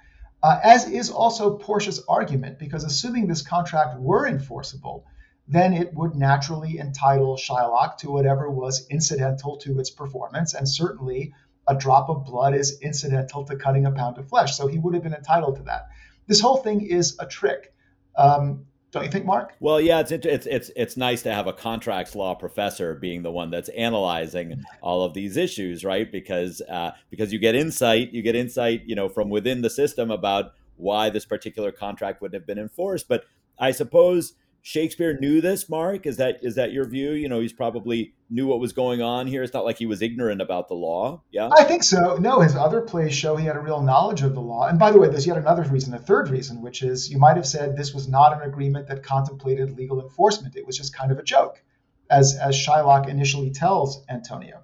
Uh, 0.44 0.60
as 0.64 0.88
is 0.88 1.12
also 1.12 1.58
Portia's 1.58 2.04
argument, 2.10 2.58
because 2.58 2.84
assuming 2.84 3.28
this 3.28 3.44
contract 3.44 4.00
were 4.00 4.28
enforceable, 4.28 5.06
then 5.48 5.74
it 5.74 5.94
would 5.94 6.16
naturally 6.16 6.80
entitle 6.80 7.38
Shylock 7.38 7.98
to 7.98 8.12
whatever 8.12 8.50
was 8.50 8.88
incidental 8.90 9.58
to 9.58 9.80
its 9.80 9.92
performance, 9.92 10.56
and 10.56 10.68
certainly 10.68 11.34
a 11.72 11.76
drop 11.76 12.10
of 12.10 12.26
blood 12.26 12.54
is 12.54 12.80
incidental 12.82 13.46
to 13.46 13.56
cutting 13.56 13.86
a 13.86 13.92
pound 13.92 14.18
of 14.18 14.28
flesh. 14.28 14.58
So 14.58 14.68
he 14.68 14.78
would 14.78 14.94
have 14.94 15.04
been 15.04 15.14
entitled 15.14 15.56
to 15.56 15.64
that. 15.64 15.88
This 16.28 16.42
whole 16.42 16.58
thing 16.58 16.82
is 16.82 17.16
a 17.20 17.26
trick. 17.26 17.74
Um, 18.18 18.66
don't 18.92 19.06
you 19.06 19.10
think, 19.10 19.26
Mark? 19.26 19.54
Well, 19.62 19.80
yeah, 19.80 20.02
it's 20.02 20.12
it's 20.12 20.46
it's 20.46 20.70
it's 20.76 20.98
nice 20.98 21.22
to 21.22 21.34
have 21.34 21.48
a 21.48 21.54
contracts 21.54 22.14
law 22.14 22.36
professor 22.36 22.94
being 22.96 23.24
the 23.24 23.32
one 23.32 23.50
that's 23.50 23.70
analyzing 23.70 24.64
all 24.82 25.04
of 25.04 25.14
these 25.14 25.38
issues, 25.38 25.86
right? 25.86 26.12
Because 26.12 26.62
uh, 26.70 26.92
because 27.10 27.32
you 27.32 27.40
get 27.40 27.56
insight, 27.56 28.12
you 28.12 28.22
get 28.22 28.36
insight, 28.36 28.84
you 28.86 28.96
know, 28.96 29.08
from 29.08 29.30
within 29.30 29.62
the 29.62 29.70
system 29.70 30.12
about 30.12 30.54
why 30.76 31.10
this 31.10 31.26
particular 31.26 31.72
contract 31.72 32.22
would 32.22 32.34
have 32.34 32.46
been 32.46 32.60
enforced. 32.60 33.08
But 33.08 33.24
I 33.58 33.72
suppose 33.72 34.34
Shakespeare 34.64 35.18
knew 35.20 35.42
this, 35.42 35.68
Mark? 35.70 36.06
Is 36.06 36.18
that 36.18 36.44
is 36.44 36.56
that 36.56 36.72
your 36.72 36.88
view? 36.88 37.12
You 37.12 37.28
know, 37.28 37.40
he's 37.40 37.54
probably 37.54 38.14
knew 38.30 38.46
what 38.46 38.60
was 38.60 38.74
going 38.74 39.02
on 39.02 39.26
here. 39.26 39.42
It's 39.42 39.54
not 39.54 39.66
like 39.66 39.80
he 39.80 39.88
was 39.88 40.04
ignorant 40.04 40.40
about 40.40 40.68
the 40.68 40.76
law. 40.76 41.24
Yeah, 41.32 41.50
I 41.52 41.64
think 41.64 41.84
so. 41.84 42.18
No, 42.18 42.42
his 42.42 42.56
other 42.56 42.82
plays 42.82 43.14
show 43.14 43.36
he 43.36 43.46
had 43.48 43.56
a 43.56 43.60
real 43.60 43.82
knowledge 43.82 44.22
of 44.22 44.36
the 44.36 44.42
law. 44.42 44.68
And 44.68 44.78
by 44.78 44.92
the 44.92 45.00
way, 45.00 45.10
there's 45.10 45.26
yet 45.26 45.38
another 45.38 45.64
reason, 45.64 45.96
a 45.96 46.00
third 46.00 46.30
reason, 46.30 46.62
which 46.62 46.84
is 46.84 47.10
you 47.10 47.18
might 47.18 47.38
have 47.38 47.48
said 47.48 47.76
this 47.76 47.94
was 47.94 48.08
not 48.08 48.34
an 48.34 48.48
agreement 48.48 48.88
that 48.88 49.02
contemplated 49.02 49.76
legal 49.76 50.00
enforcement. 50.00 50.56
It 50.56 50.68
was 50.68 50.78
just 50.78 50.96
kind 50.96 51.12
of 51.12 51.18
a 51.18 51.24
joke, 51.24 51.64
as 52.10 52.38
as 52.38 52.56
Shylock 52.56 53.10
initially 53.10 53.50
tells 53.50 54.06
Antonio. 54.10 54.62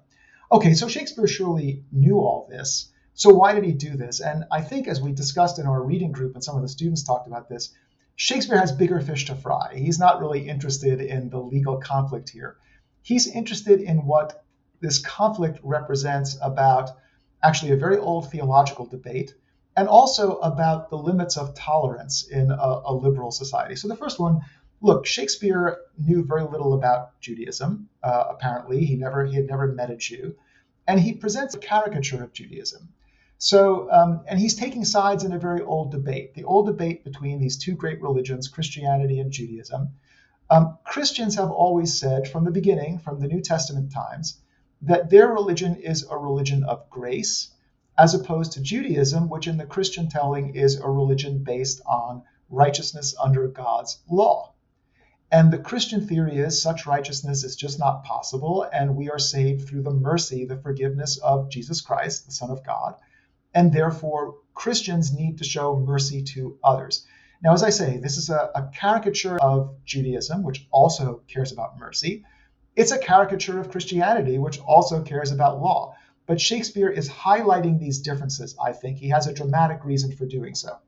Okay, 0.52 0.74
so 0.74 0.86
Shakespeare 0.86 1.26
surely 1.26 1.82
knew 1.90 2.18
all 2.18 2.46
this. 2.48 2.92
So 3.14 3.30
why 3.30 3.52
did 3.52 3.64
he 3.64 3.72
do 3.72 3.96
this? 3.96 4.20
And 4.20 4.44
I 4.52 4.62
think, 4.62 4.86
as 4.86 5.00
we 5.00 5.10
discussed 5.10 5.58
in 5.58 5.66
our 5.66 5.82
reading 5.82 6.12
group, 6.12 6.36
and 6.36 6.44
some 6.44 6.54
of 6.54 6.62
the 6.62 6.68
students 6.68 7.02
talked 7.02 7.26
about 7.26 7.48
this 7.48 7.74
Shakespeare 8.20 8.58
has 8.58 8.72
bigger 8.72 9.00
fish 9.00 9.26
to 9.26 9.36
fry. 9.36 9.74
He's 9.76 10.00
not 10.00 10.18
really 10.18 10.48
interested 10.48 11.00
in 11.00 11.30
the 11.30 11.38
legal 11.38 11.76
conflict 11.76 12.28
here. 12.28 12.56
He's 13.00 13.28
interested 13.28 13.80
in 13.80 13.98
what 13.98 14.44
this 14.80 14.98
conflict 14.98 15.60
represents 15.62 16.36
about 16.42 16.90
actually 17.44 17.70
a 17.70 17.76
very 17.76 17.96
old 17.96 18.28
theological 18.28 18.86
debate 18.86 19.36
and 19.76 19.86
also 19.86 20.38
about 20.38 20.90
the 20.90 20.98
limits 20.98 21.36
of 21.36 21.54
tolerance 21.54 22.26
in 22.26 22.50
a, 22.50 22.80
a 22.86 22.92
liberal 22.92 23.30
society. 23.30 23.76
So 23.76 23.86
the 23.86 23.94
first 23.94 24.18
one, 24.18 24.40
look, 24.80 25.06
Shakespeare 25.06 25.78
knew 25.96 26.24
very 26.24 26.42
little 26.42 26.74
about 26.74 27.20
Judaism. 27.20 27.88
Uh, 28.02 28.24
apparently, 28.30 28.84
he 28.84 28.96
never 28.96 29.26
he 29.26 29.36
had 29.36 29.46
never 29.46 29.68
met 29.68 29.92
a 29.92 29.96
Jew, 29.96 30.34
and 30.88 30.98
he 30.98 31.12
presents 31.12 31.54
a 31.54 31.58
caricature 31.58 32.24
of 32.24 32.32
Judaism. 32.32 32.88
So, 33.40 33.88
um, 33.92 34.24
and 34.26 34.40
he's 34.40 34.56
taking 34.56 34.84
sides 34.84 35.22
in 35.22 35.32
a 35.32 35.38
very 35.38 35.62
old 35.62 35.92
debate, 35.92 36.34
the 36.34 36.42
old 36.42 36.66
debate 36.66 37.04
between 37.04 37.38
these 37.38 37.56
two 37.56 37.76
great 37.76 38.02
religions, 38.02 38.48
Christianity 38.48 39.20
and 39.20 39.30
Judaism. 39.30 39.90
Um, 40.50 40.76
Christians 40.82 41.36
have 41.36 41.52
always 41.52 42.00
said 42.00 42.26
from 42.26 42.44
the 42.44 42.50
beginning, 42.50 42.98
from 42.98 43.20
the 43.20 43.28
New 43.28 43.40
Testament 43.40 43.92
times, 43.92 44.40
that 44.82 45.08
their 45.10 45.28
religion 45.28 45.76
is 45.76 46.04
a 46.10 46.18
religion 46.18 46.64
of 46.64 46.90
grace, 46.90 47.52
as 47.96 48.12
opposed 48.12 48.52
to 48.52 48.60
Judaism, 48.60 49.28
which 49.28 49.46
in 49.46 49.56
the 49.56 49.66
Christian 49.66 50.08
telling 50.08 50.56
is 50.56 50.74
a 50.74 50.90
religion 50.90 51.44
based 51.44 51.80
on 51.86 52.24
righteousness 52.50 53.14
under 53.22 53.46
God's 53.46 54.00
law. 54.10 54.54
And 55.30 55.52
the 55.52 55.58
Christian 55.58 56.08
theory 56.08 56.38
is 56.38 56.60
such 56.60 56.86
righteousness 56.86 57.44
is 57.44 57.54
just 57.54 57.78
not 57.78 58.02
possible, 58.02 58.68
and 58.72 58.96
we 58.96 59.10
are 59.10 59.18
saved 59.20 59.68
through 59.68 59.82
the 59.82 59.90
mercy, 59.92 60.44
the 60.44 60.56
forgiveness 60.56 61.18
of 61.18 61.50
Jesus 61.50 61.80
Christ, 61.80 62.26
the 62.26 62.32
Son 62.32 62.50
of 62.50 62.64
God 62.64 62.96
and 63.54 63.72
therefore 63.72 64.36
Christians 64.54 65.12
need 65.12 65.38
to 65.38 65.44
show 65.44 65.76
mercy 65.78 66.22
to 66.34 66.58
others. 66.62 67.06
Now, 67.42 67.52
as 67.52 67.62
I 67.62 67.70
say, 67.70 67.98
this 67.98 68.16
is 68.16 68.30
a, 68.30 68.50
a, 68.54 68.70
caricature 68.74 69.38
of 69.38 69.76
Judaism, 69.84 70.42
which 70.42 70.66
also 70.72 71.22
cares 71.28 71.52
about 71.52 71.78
mercy. 71.78 72.24
It's 72.74 72.90
a 72.90 72.98
caricature 72.98 73.60
of 73.60 73.70
Christianity, 73.70 74.38
which 74.38 74.58
also 74.60 75.02
cares 75.02 75.30
about 75.30 75.60
law. 75.60 75.94
But 76.26 76.40
Shakespeare 76.40 76.90
is 76.90 77.08
highlighting 77.08 77.78
these 77.78 78.00
differences, 78.00 78.56
I 78.62 78.72
think. 78.72 78.98
He 78.98 79.08
has 79.10 79.26
a 79.26 79.32
dramatic 79.32 79.84
reason 79.84 80.12
for 80.12 80.26
doing 80.26 80.54
so. 80.54 80.78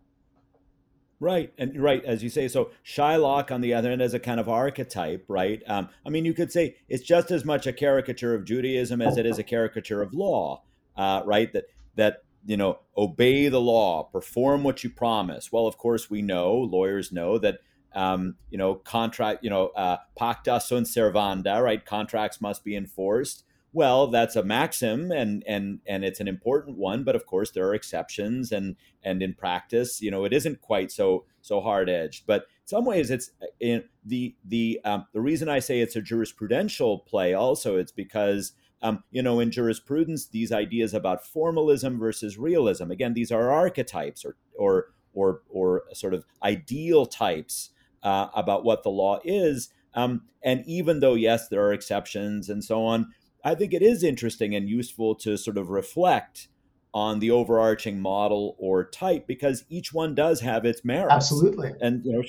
Right, 1.21 1.53
and 1.59 1.81
right 1.81 2.03
as 2.05 2.23
you 2.23 2.31
say. 2.31 2.49
So 2.49 2.71
Shylock, 2.85 3.51
on 3.51 3.61
the 3.61 3.75
other 3.75 3.91
end, 3.91 4.03
as 4.03 4.15
a 4.15 4.19
kind 4.19 4.41
of 4.41 4.49
archetype, 4.49 5.25
right? 5.29 5.63
Um, 5.67 5.91
I 6.05 6.09
mean, 6.09 6.25
you 6.25 6.33
could 6.33 6.51
say 6.51 6.77
it's 6.89 7.05
just 7.05 7.31
as 7.31 7.45
much 7.45 7.67
a 7.67 7.73
caricature 7.73 8.35
of 8.35 8.45
Judaism 8.45 9.03
as 9.03 9.19
it 9.19 9.27
is 9.27 9.39
a 9.39 9.43
caricature 9.43 10.03
of 10.03 10.15
law, 10.15 10.63
uh, 10.97 11.23
right? 11.27 11.53
That 11.53 11.65
that 11.97 12.23
you 12.47 12.57
know, 12.57 12.79
obey 12.97 13.49
the 13.49 13.61
law, 13.61 14.05
perform 14.05 14.65
what 14.65 14.83
you 14.83 14.91
promise. 14.91 15.53
Well, 15.53 15.67
of 15.67 15.79
course, 15.79 16.11
we 16.11 16.23
know, 16.23 16.55
lawyers 16.55 17.13
know 17.13 17.39
that, 17.39 17.59
um, 17.95 18.37
you 18.51 18.59
know, 18.59 18.77
contract, 18.77 19.45
you 19.45 19.51
know, 19.51 19.69
uh, 19.69 19.99
pacta 20.19 20.61
sunt 20.61 20.87
servanda, 20.87 21.63
right? 21.63 21.85
Contracts 21.85 22.41
must 22.41 22.65
be 22.65 22.77
enforced. 22.77 23.45
Well, 23.73 24.09
that's 24.09 24.35
a 24.35 24.43
maxim, 24.43 25.13
and 25.13 25.45
and 25.47 25.79
and 25.87 26.05
it's 26.05 26.19
an 26.19 26.27
important 26.27 26.77
one. 26.77 27.05
But 27.05 27.15
of 27.15 27.25
course, 27.27 27.53
there 27.53 27.69
are 27.69 27.75
exceptions, 27.75 28.51
and 28.51 28.75
and 29.05 29.23
in 29.23 29.35
practice, 29.35 30.03
you 30.03 30.11
know, 30.11 30.25
it 30.25 30.33
isn't 30.33 30.61
quite 30.61 30.91
so 30.91 31.25
so 31.41 31.61
hard 31.61 31.89
edged. 31.89 32.25
But 32.27 32.43
in 32.43 32.67
some 32.67 32.85
ways 32.85 33.11
it's 33.11 33.31
in 33.61 33.85
the 34.05 34.35
the 34.45 34.81
um, 34.85 35.07
the 35.13 35.21
reason 35.21 35.49
I 35.49 35.61
say 35.61 35.81
it's 35.81 35.97
a 35.97 36.03
jurisprudential 36.03 37.07
play 37.07 37.35
also 37.35 37.77
it's 37.77 37.93
because 37.93 38.53
um, 38.83 39.05
you 39.11 39.23
know 39.23 39.41
in 39.41 39.51
jurisprudence 39.51 40.29
these 40.29 40.53
ideas 40.53 40.95
about 40.95 41.27
formalism 41.27 41.99
versus 41.99 42.39
realism 42.39 42.91
again 42.91 43.15
these 43.15 43.33
are 43.33 43.51
archetypes 43.51 44.25
or 44.25 44.37
or 44.59 44.93
or 45.13 45.43
or 45.49 45.83
sort 45.93 46.15
of 46.15 46.25
ideal 46.43 47.07
types 47.07 47.71
uh, 48.03 48.29
about 48.35 48.65
what 48.65 48.83
the 48.83 48.91
law 48.91 49.19
is 49.25 49.71
um, 49.95 50.23
and 50.43 50.63
even 50.67 51.01
though 51.01 51.15
yes 51.15 51.49
there 51.49 51.63
are 51.63 51.73
exceptions 51.73 52.49
and 52.49 52.65
so 52.65 52.85
on 52.85 53.13
I 53.45 53.55
think 53.55 53.73
it 53.73 53.83
is 53.83 54.03
interesting 54.03 54.55
and 54.55 54.69
useful 54.69 55.15
to 55.17 55.37
sort 55.37 55.57
of 55.59 55.71
reflect 55.71 56.49
on 56.93 57.21
the 57.21 57.31
overarching 57.31 58.01
model 58.01 58.57
or 58.59 58.85
type 58.85 59.27
because 59.27 59.65
each 59.69 59.93
one 59.93 60.15
does 60.15 60.41
have 60.41 60.65
its 60.65 60.85
merits. 60.85 61.15
Absolutely. 61.15 61.73
And 61.81 62.05
you 62.05 62.13
know, 62.13 62.23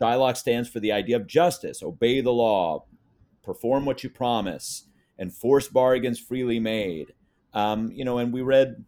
Shylock 0.00 0.36
stands 0.36 0.68
for 0.68 0.80
the 0.80 0.92
idea 0.92 1.16
of 1.16 1.26
justice, 1.26 1.82
obey 1.82 2.20
the 2.20 2.32
law, 2.32 2.86
perform 3.42 3.84
what 3.84 4.02
you 4.02 4.10
promise, 4.10 4.84
enforce 5.18 5.68
bargains 5.68 6.18
freely 6.18 6.60
made. 6.60 7.14
Um, 7.52 7.90
you 7.92 8.04
know, 8.04 8.18
and 8.18 8.32
we 8.32 8.42
read, 8.42 8.84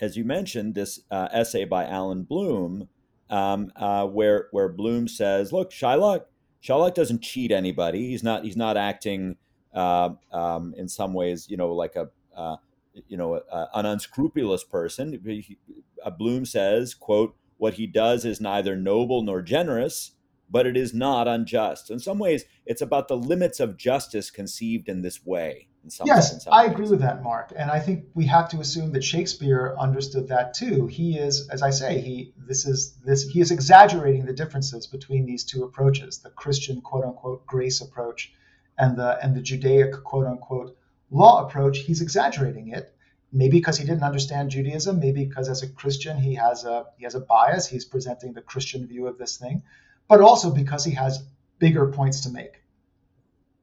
as 0.00 0.16
you 0.16 0.24
mentioned, 0.24 0.74
this 0.74 1.00
uh, 1.10 1.28
essay 1.32 1.64
by 1.64 1.86
Allan 1.86 2.24
Bloom, 2.24 2.88
um, 3.30 3.72
uh, 3.76 4.06
where 4.06 4.48
where 4.50 4.68
Bloom 4.68 5.08
says, 5.08 5.52
"Look, 5.52 5.70
Shylock, 5.70 6.22
Shylock 6.62 6.94
doesn't 6.94 7.22
cheat 7.22 7.52
anybody. 7.52 8.08
He's 8.08 8.22
not 8.22 8.44
he's 8.44 8.56
not 8.56 8.76
acting 8.76 9.36
uh, 9.72 10.10
um, 10.32 10.74
in 10.76 10.88
some 10.88 11.14
ways, 11.14 11.48
you 11.48 11.56
know, 11.56 11.72
like 11.72 11.96
a 11.96 12.08
uh, 12.36 12.56
you 13.08 13.16
know, 13.16 13.34
a, 13.34 13.68
an 13.74 13.86
unscrupulous 13.86 14.64
person. 14.64 15.20
He, 15.24 15.58
Bloom 16.18 16.44
says, 16.44 16.94
quote, 16.94 17.34
what 17.56 17.74
he 17.74 17.86
does 17.86 18.24
is 18.24 18.40
neither 18.40 18.76
noble 18.76 19.22
nor 19.22 19.42
generous, 19.42 20.12
but 20.54 20.68
it 20.68 20.76
is 20.76 20.94
not 20.94 21.26
unjust. 21.26 21.90
In 21.90 21.98
some 21.98 22.16
ways, 22.16 22.44
it's 22.64 22.80
about 22.80 23.08
the 23.08 23.16
limits 23.16 23.58
of 23.58 23.76
justice 23.76 24.30
conceived 24.30 24.88
in 24.88 25.02
this 25.02 25.26
way. 25.26 25.66
In 25.82 25.90
some, 25.90 26.06
yes, 26.06 26.32
in 26.32 26.38
some 26.38 26.54
I 26.54 26.66
agree 26.66 26.88
with 26.88 27.00
that, 27.00 27.24
Mark. 27.24 27.52
And 27.56 27.72
I 27.72 27.80
think 27.80 28.04
we 28.14 28.24
have 28.26 28.48
to 28.50 28.60
assume 28.60 28.92
that 28.92 29.02
Shakespeare 29.02 29.74
understood 29.76 30.28
that 30.28 30.54
too. 30.54 30.86
He 30.86 31.18
is, 31.18 31.48
as 31.48 31.60
I 31.60 31.70
say, 31.70 32.00
he 32.00 32.32
this 32.38 32.66
is 32.66 32.94
this 33.04 33.24
he 33.24 33.40
is 33.40 33.50
exaggerating 33.50 34.26
the 34.26 34.32
differences 34.32 34.86
between 34.86 35.26
these 35.26 35.42
two 35.42 35.64
approaches: 35.64 36.18
the 36.18 36.30
Christian 36.30 36.80
quote 36.82 37.04
unquote 37.04 37.44
grace 37.46 37.80
approach 37.80 38.32
and 38.78 38.96
the 38.96 39.18
and 39.20 39.34
the 39.34 39.42
Judaic 39.42 40.04
quote 40.04 40.26
unquote 40.26 40.78
law 41.10 41.44
approach, 41.44 41.78
he's 41.78 42.00
exaggerating 42.00 42.68
it. 42.68 42.94
Maybe 43.32 43.58
because 43.58 43.76
he 43.76 43.84
didn't 43.84 44.04
understand 44.04 44.50
Judaism, 44.50 45.00
maybe 45.00 45.24
because 45.24 45.48
as 45.48 45.64
a 45.64 45.68
Christian 45.68 46.16
he 46.16 46.36
has 46.36 46.64
a 46.64 46.86
he 46.96 47.02
has 47.02 47.16
a 47.16 47.20
bias. 47.20 47.66
He's 47.66 47.84
presenting 47.84 48.34
the 48.34 48.42
Christian 48.42 48.86
view 48.86 49.08
of 49.08 49.18
this 49.18 49.36
thing, 49.36 49.64
but 50.08 50.20
also 50.20 50.50
because 50.50 50.84
he 50.84 50.92
has 50.92 51.24
bigger 51.58 51.86
points 51.86 52.20
to 52.22 52.30
make. 52.30 52.62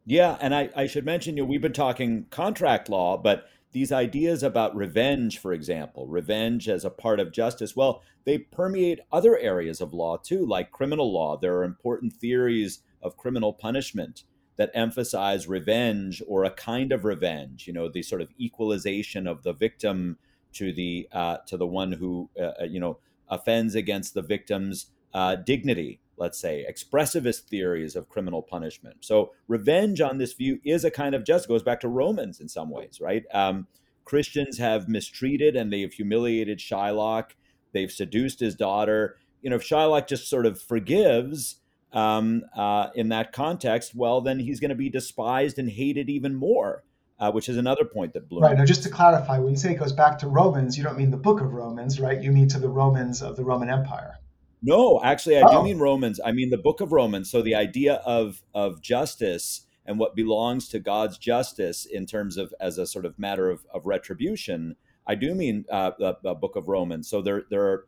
Yeah, 0.06 0.38
and 0.42 0.56
I, 0.56 0.70
I 0.76 0.88
should 0.88 1.06
mention 1.06 1.38
you 1.38 1.44
know, 1.44 1.50
we've 1.50 1.62
been 1.62 1.74
talking 1.74 2.26
contract 2.32 2.90
law, 2.90 3.18
but 3.18 3.46
these 3.72 3.92
ideas 3.92 4.44
about 4.44 4.76
revenge, 4.76 5.38
for 5.40 5.54
example, 5.54 6.08
revenge 6.08 6.68
as 6.68 6.84
a 6.84 6.90
part 6.90 7.20
of 7.20 7.32
justice, 7.32 7.76
well, 7.76 8.02
they 8.26 8.38
permeate 8.38 9.00
other 9.12 9.38
areas 9.38 9.82
of 9.82 9.94
law 9.94 10.18
too, 10.18 10.46
like 10.46 10.72
criminal 10.72 11.12
law. 11.12 11.38
There 11.38 11.56
are 11.58 11.64
important 11.64 12.14
theories 12.14 12.80
of 13.02 13.18
criminal 13.18 13.54
punishment 13.54 14.24
that 14.58 14.72
emphasize 14.74 15.48
revenge 15.48 16.22
or 16.28 16.44
a 16.44 16.52
kind 16.52 16.92
of 16.92 17.06
revenge. 17.06 17.66
You 17.66 17.74
know, 17.74 17.90
the 17.90 18.04
sort 18.04 18.22
of 18.22 18.30
equalization 18.38 19.26
of 19.26 19.44
the 19.44 19.54
victim 19.54 20.18
to 20.54 20.74
the 20.74 21.08
uh, 21.12 21.38
to 21.48 21.58
the 21.58 21.68
one 21.68 21.94
who 21.94 22.30
uh, 22.40 22.52
uh, 22.62 22.64
you 22.66 22.80
know 22.80 23.00
offends 23.30 23.76
against 23.76 24.14
the 24.14 24.22
victim's 24.22 24.88
uh, 25.14 25.36
dignity. 25.36 26.00
Let's 26.22 26.38
say 26.38 26.64
expressivist 26.70 27.46
theories 27.46 27.96
of 27.96 28.08
criminal 28.08 28.44
punishment. 28.44 28.98
So 29.00 29.32
revenge 29.48 30.02
on 30.02 30.20
this 30.20 30.34
view 30.34 30.60
is 30.64 30.86
a 30.86 30.92
kind 30.92 31.16
of 31.16 31.26
just 31.26 31.48
goes 31.48 31.64
back 31.64 31.80
to 31.80 31.88
Romans 31.88 32.40
in 32.40 32.48
some 32.48 32.70
ways, 32.70 33.00
right? 33.02 33.24
Um, 33.34 33.66
Christians 34.06 34.60
have 34.60 34.88
mistreated 34.88 35.56
and 35.56 35.74
they've 35.74 35.92
humiliated 35.92 36.60
Shylock. 36.60 37.32
They've 37.74 37.92
seduced 37.92 38.40
his 38.40 38.54
daughter. 38.54 39.18
You 39.42 39.50
know, 39.50 39.56
if 39.56 39.64
Shylock 39.64 40.08
just 40.08 40.30
sort 40.30 40.46
of 40.46 40.62
forgives, 40.62 41.56
um, 41.92 42.44
uh, 42.56 42.90
in 42.94 43.10
that 43.10 43.34
context, 43.34 43.96
well, 43.96 44.22
then 44.22 44.38
he's 44.38 44.60
going 44.60 44.70
to 44.70 44.76
be 44.76 44.92
despised 44.92 45.58
and 45.58 45.72
hated 45.72 46.08
even 46.08 46.36
more. 46.36 46.84
Uh, 47.20 47.32
which 47.32 47.48
is 47.50 47.56
another 47.56 47.86
point 47.86 48.14
that 48.14 48.28
Bloom. 48.28 48.42
Right. 48.42 48.58
Now, 48.58 48.66
just 48.66 48.82
to 48.82 48.90
clarify, 48.90 49.38
when 49.38 49.52
you 49.52 49.56
say 49.56 49.74
it 49.74 49.76
goes 49.76 49.94
back 49.94 50.18
to 50.20 50.28
Romans, 50.28 50.76
you 50.76 50.84
don't 50.84 50.98
mean 50.98 51.12
the 51.12 51.18
book 51.18 51.40
of 51.40 51.54
Romans, 51.54 52.00
right? 52.00 52.20
You 52.20 52.32
mean 52.32 52.48
to 52.48 52.58
the 52.58 52.68
Romans 52.68 53.22
of 53.22 53.36
the 53.36 53.44
Roman 53.44 53.70
Empire. 53.70 54.18
No, 54.62 55.02
actually, 55.04 55.38
I 55.38 55.44
oh. 55.46 55.60
do 55.60 55.64
mean 55.64 55.80
Romans. 55.80 56.20
I 56.24 56.32
mean 56.32 56.50
the 56.50 56.58
book 56.58 56.82
of 56.82 56.92
Romans. 56.92 57.32
So 57.32 57.42
the 57.42 57.56
idea 57.56 57.96
of 58.06 58.42
of 58.54 58.82
justice 58.82 59.66
and 59.86 59.98
what 59.98 60.16
belongs 60.16 60.68
to 60.70 60.80
God's 60.80 61.18
justice 61.18 61.86
in 61.86 62.06
terms 62.06 62.38
of 62.38 62.54
as 62.60 62.78
a 62.78 62.86
sort 62.86 63.06
of 63.06 63.18
matter 63.18 63.50
of, 63.50 63.66
of 63.74 63.86
retribution. 63.86 64.76
I 65.08 65.16
do 65.16 65.34
mean 65.34 65.66
uh, 65.72 65.92
the, 65.98 66.18
the, 66.22 66.36
book 66.36 66.56
of 66.56 66.68
Romans. 66.68 67.10
So 67.10 67.22
there 67.22 67.44
there 67.50 67.64
are, 67.64 67.88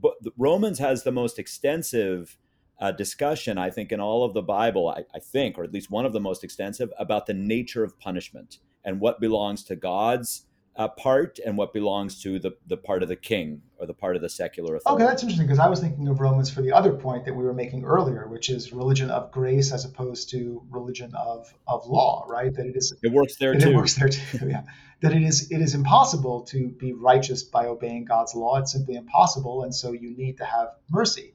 but 0.00 0.14
Romans 0.38 0.78
has 0.78 1.02
the 1.02 1.12
most 1.12 1.38
extensive 1.38 2.38
uh, 2.80 2.90
discussion, 2.92 3.58
I 3.58 3.70
think, 3.70 3.92
in 3.92 4.00
all 4.00 4.24
of 4.24 4.34
the 4.34 4.42
Bible, 4.42 4.88
I, 4.88 5.04
I, 5.14 5.20
think, 5.20 5.58
or 5.58 5.64
at 5.64 5.72
least 5.72 5.90
one 5.90 6.06
of 6.06 6.12
the 6.12 6.20
most 6.20 6.42
extensive, 6.42 6.90
about 6.98 7.26
the 7.26 7.34
nature 7.34 7.84
of 7.84 7.98
punishment 8.00 8.58
and 8.84 9.00
what 9.00 9.20
belongs 9.20 9.62
to 9.64 9.76
God's 9.76 10.46
uh, 10.76 10.88
part 10.88 11.38
and 11.44 11.56
what 11.56 11.72
belongs 11.72 12.20
to 12.22 12.38
the, 12.38 12.56
the 12.66 12.76
part 12.76 13.02
of 13.02 13.08
the 13.08 13.16
king 13.16 13.62
or 13.78 13.86
the 13.86 13.94
part 13.94 14.16
of 14.16 14.22
the 14.22 14.28
secular 14.28 14.74
authority. 14.74 15.02
Okay, 15.02 15.08
that's 15.08 15.22
interesting 15.22 15.46
because 15.46 15.60
I 15.60 15.68
was 15.68 15.80
thinking 15.80 16.08
of 16.08 16.20
Romans 16.20 16.50
for 16.50 16.62
the 16.62 16.72
other 16.72 16.92
point 16.92 17.24
that 17.26 17.34
we 17.34 17.44
were 17.44 17.54
making 17.54 17.84
earlier, 17.84 18.26
which 18.26 18.50
is 18.50 18.72
religion 18.72 19.10
of 19.10 19.30
grace 19.30 19.72
as 19.72 19.84
opposed 19.84 20.30
to 20.30 20.62
religion 20.70 21.14
of, 21.14 21.52
of 21.68 21.86
law, 21.86 22.26
right? 22.28 22.52
That 22.52 22.66
it 22.66 22.76
is 22.76 22.92
it 23.02 23.12
works 23.12 23.36
there 23.36 23.54
too. 23.54 23.70
It 23.70 23.76
works 23.76 23.94
there 23.94 24.08
too, 24.08 24.48
yeah. 24.48 24.62
That 25.02 25.12
it 25.12 25.22
is 25.22 25.52
it 25.52 25.60
is 25.60 25.74
impossible 25.74 26.42
to 26.46 26.68
be 26.68 26.92
righteous 26.92 27.44
by 27.44 27.66
obeying 27.66 28.04
God's 28.04 28.34
law. 28.34 28.58
It's 28.58 28.72
simply 28.72 28.96
impossible, 28.96 29.62
and 29.62 29.74
so 29.74 29.92
you 29.92 30.16
need 30.16 30.38
to 30.38 30.44
have 30.44 30.70
mercy. 30.90 31.34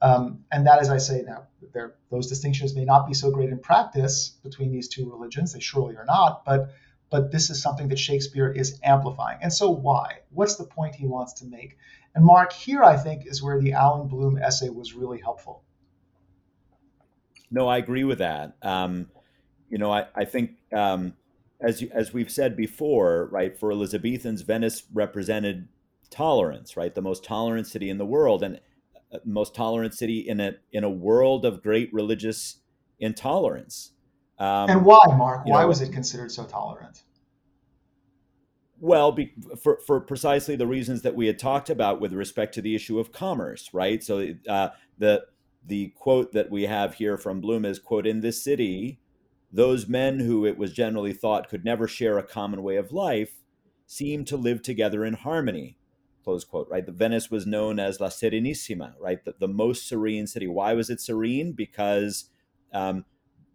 Um, 0.00 0.44
and 0.52 0.66
that, 0.66 0.78
as 0.78 0.90
I 0.90 0.98
say 0.98 1.24
now, 1.26 1.46
those 2.10 2.28
distinctions 2.28 2.74
may 2.74 2.84
not 2.84 3.06
be 3.06 3.14
so 3.14 3.30
great 3.30 3.48
in 3.48 3.58
practice 3.58 4.36
between 4.44 4.70
these 4.70 4.88
two 4.88 5.10
religions. 5.10 5.54
They 5.54 5.60
surely 5.60 5.96
are 5.96 6.04
not, 6.04 6.44
but 6.44 6.70
but 7.10 7.30
this 7.30 7.50
is 7.50 7.62
something 7.62 7.88
that 7.88 7.98
Shakespeare 7.98 8.50
is 8.50 8.78
amplifying. 8.82 9.38
And 9.42 9.52
so 9.52 9.70
why? 9.70 10.20
What's 10.30 10.56
the 10.56 10.64
point 10.64 10.94
he 10.94 11.06
wants 11.06 11.34
to 11.34 11.46
make? 11.46 11.76
And 12.14 12.24
Mark, 12.24 12.52
here 12.52 12.82
I 12.82 12.96
think 12.96 13.26
is 13.26 13.42
where 13.42 13.60
the 13.60 13.72
Allan 13.72 14.08
Bloom 14.08 14.38
essay 14.38 14.68
was 14.68 14.94
really 14.94 15.20
helpful. 15.20 15.62
No, 17.50 17.68
I 17.68 17.78
agree 17.78 18.04
with 18.04 18.18
that. 18.18 18.56
Um, 18.62 19.08
you 19.68 19.78
know, 19.78 19.92
I, 19.92 20.06
I 20.14 20.24
think 20.24 20.52
um, 20.72 21.14
as 21.60 21.82
as 21.92 22.12
we've 22.12 22.30
said 22.30 22.56
before, 22.56 23.28
right, 23.30 23.56
for 23.56 23.70
Elizabethans, 23.70 24.42
Venice 24.42 24.84
represented 24.92 25.68
tolerance, 26.10 26.76
right, 26.76 26.94
the 26.94 27.02
most 27.02 27.24
tolerant 27.24 27.66
city 27.66 27.88
in 27.88 27.98
the 27.98 28.06
world, 28.06 28.42
and 28.42 28.60
most 29.24 29.54
tolerant 29.54 29.94
city 29.94 30.18
in 30.18 30.40
a 30.40 30.56
in 30.72 30.84
a 30.84 30.90
world 30.90 31.44
of 31.44 31.62
great 31.62 31.92
religious 31.92 32.58
intolerance. 32.98 33.92
Um, 34.38 34.70
and 34.70 34.84
why, 34.84 35.00
Mark? 35.16 35.46
Why 35.46 35.62
know, 35.62 35.68
was 35.68 35.80
it 35.80 35.92
considered 35.92 36.30
so 36.30 36.44
tolerant? 36.44 37.02
Well, 38.78 39.12
be, 39.12 39.32
for 39.62 39.80
for 39.86 40.00
precisely 40.00 40.56
the 40.56 40.66
reasons 40.66 41.02
that 41.02 41.14
we 41.14 41.26
had 41.26 41.38
talked 41.38 41.70
about 41.70 42.00
with 42.00 42.12
respect 42.12 42.54
to 42.54 42.62
the 42.62 42.74
issue 42.74 42.98
of 42.98 43.12
commerce, 43.12 43.70
right? 43.72 44.02
So 44.02 44.34
uh, 44.48 44.68
the 44.98 45.24
the 45.64 45.88
quote 45.96 46.32
that 46.32 46.50
we 46.50 46.64
have 46.64 46.94
here 46.94 47.16
from 47.16 47.40
Bloom 47.40 47.64
is 47.64 47.78
quote 47.78 48.06
in 48.06 48.20
this 48.20 48.42
city, 48.42 49.00
those 49.50 49.88
men 49.88 50.20
who 50.20 50.44
it 50.44 50.58
was 50.58 50.72
generally 50.72 51.12
thought 51.12 51.48
could 51.48 51.64
never 51.64 51.88
share 51.88 52.18
a 52.18 52.22
common 52.22 52.62
way 52.62 52.76
of 52.76 52.92
life 52.92 53.42
seem 53.86 54.24
to 54.26 54.36
live 54.36 54.62
together 54.62 55.04
in 55.04 55.14
harmony 55.14 55.78
close 56.26 56.42
quote, 56.44 56.68
right? 56.68 56.84
The 56.84 56.90
Venice 56.90 57.30
was 57.30 57.46
known 57.46 57.78
as 57.78 58.00
La 58.00 58.08
Serenissima, 58.08 58.94
right? 59.00 59.24
The, 59.24 59.34
the 59.38 59.46
most 59.46 59.86
serene 59.86 60.26
city. 60.26 60.48
Why 60.48 60.74
was 60.74 60.90
it 60.90 61.00
serene? 61.00 61.52
Because 61.52 62.30
um, 62.72 63.04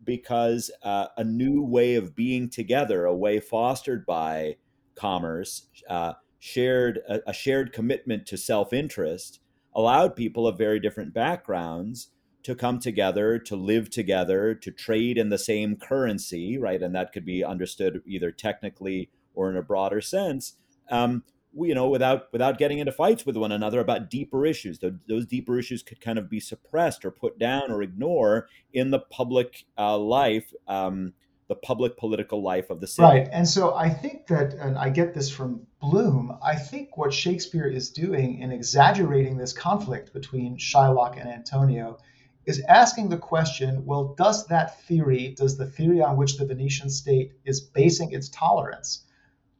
because 0.04 0.72
uh, 0.84 1.08
a 1.18 1.24
new 1.24 1.64
way 1.64 1.96
of 1.96 2.16
being 2.16 2.50
together, 2.50 3.06
a 3.06 3.16
way 3.16 3.40
fostered 3.40 4.06
by 4.06 4.58
commerce, 4.96 5.68
uh, 5.90 6.14
shared 6.40 7.00
a, 7.08 7.30
a 7.30 7.34
shared 7.34 7.72
commitment 7.72 8.26
to 8.28 8.38
self-interest, 8.38 9.40
allowed 9.76 10.16
people 10.16 10.48
of 10.48 10.58
very 10.58 10.80
different 10.80 11.14
backgrounds 11.14 12.10
to 12.44 12.56
come 12.56 12.80
together, 12.80 13.38
to 13.38 13.56
live 13.56 13.90
together, 13.90 14.56
to 14.56 14.72
trade 14.72 15.18
in 15.18 15.30
the 15.30 15.38
same 15.38 15.76
currency, 15.76 16.58
right? 16.58 16.82
And 16.82 16.96
that 16.96 17.14
could 17.14 17.26
be 17.26 17.44
understood 17.44 18.02
either 18.06 18.32
technically 18.32 19.10
or 19.36 19.50
in 19.50 19.58
a 19.58 19.62
broader 19.62 20.02
sense. 20.02 20.56
Um, 20.90 21.24
you 21.54 21.76
know, 21.76 21.90
without 21.90 22.32
without 22.32 22.58
getting 22.58 22.80
into 22.80 22.92
fights 22.92 23.26
with 23.26 23.36
one 23.36 23.52
another 23.52 23.80
about 23.80 24.10
deeper 24.10 24.46
issues. 24.46 24.80
Those 25.08 25.26
deeper 25.26 25.60
issues 25.60 25.84
could 25.84 26.02
kind 26.02 26.18
of 26.18 26.30
be 26.30 26.40
suppressed 26.40 27.04
or 27.06 27.12
put 27.12 27.38
down 27.38 27.72
or 27.72 27.82
ignore 27.82 28.48
in 28.74 28.92
the 28.92 29.00
public 29.00 29.66
uh, 29.78 29.98
life, 29.98 30.54
um, 30.68 31.14
the 31.48 31.56
public 31.56 31.98
political 31.98 32.42
life 32.42 32.70
of 32.70 32.80
the 32.80 32.88
city. 32.88 33.04
Right, 33.04 33.30
and 33.32 33.48
so 33.48 33.76
I 33.76 33.90
think 33.90 34.28
that, 34.28 34.54
and 34.54 34.78
I 34.78 34.90
get 34.90 35.14
this 35.14 35.30
from 35.30 35.68
Bloom. 35.82 36.38
I 36.42 36.56
think 36.56 36.96
what 36.96 37.14
Shakespeare 37.14 37.68
is 37.68 37.90
doing 37.90 38.40
in 38.40 38.52
exaggerating 38.52 39.38
this 39.38 39.52
conflict 39.52 40.14
between 40.14 40.58
Shylock 40.58 41.20
and 41.20 41.30
Antonio 41.30 41.98
is 42.46 42.64
asking 42.68 43.10
the 43.10 43.18
question 43.18 43.86
well, 43.86 44.16
does 44.18 44.48
that 44.48 44.82
theory, 44.84 45.36
does 45.38 45.58
the 45.58 45.66
theory 45.66 46.02
on 46.02 46.18
which 46.18 46.38
the 46.38 46.46
Venetian 46.46 46.90
state 46.90 47.34
is 47.46 47.60
basing 47.60 48.14
its 48.14 48.30
tolerance, 48.30 49.04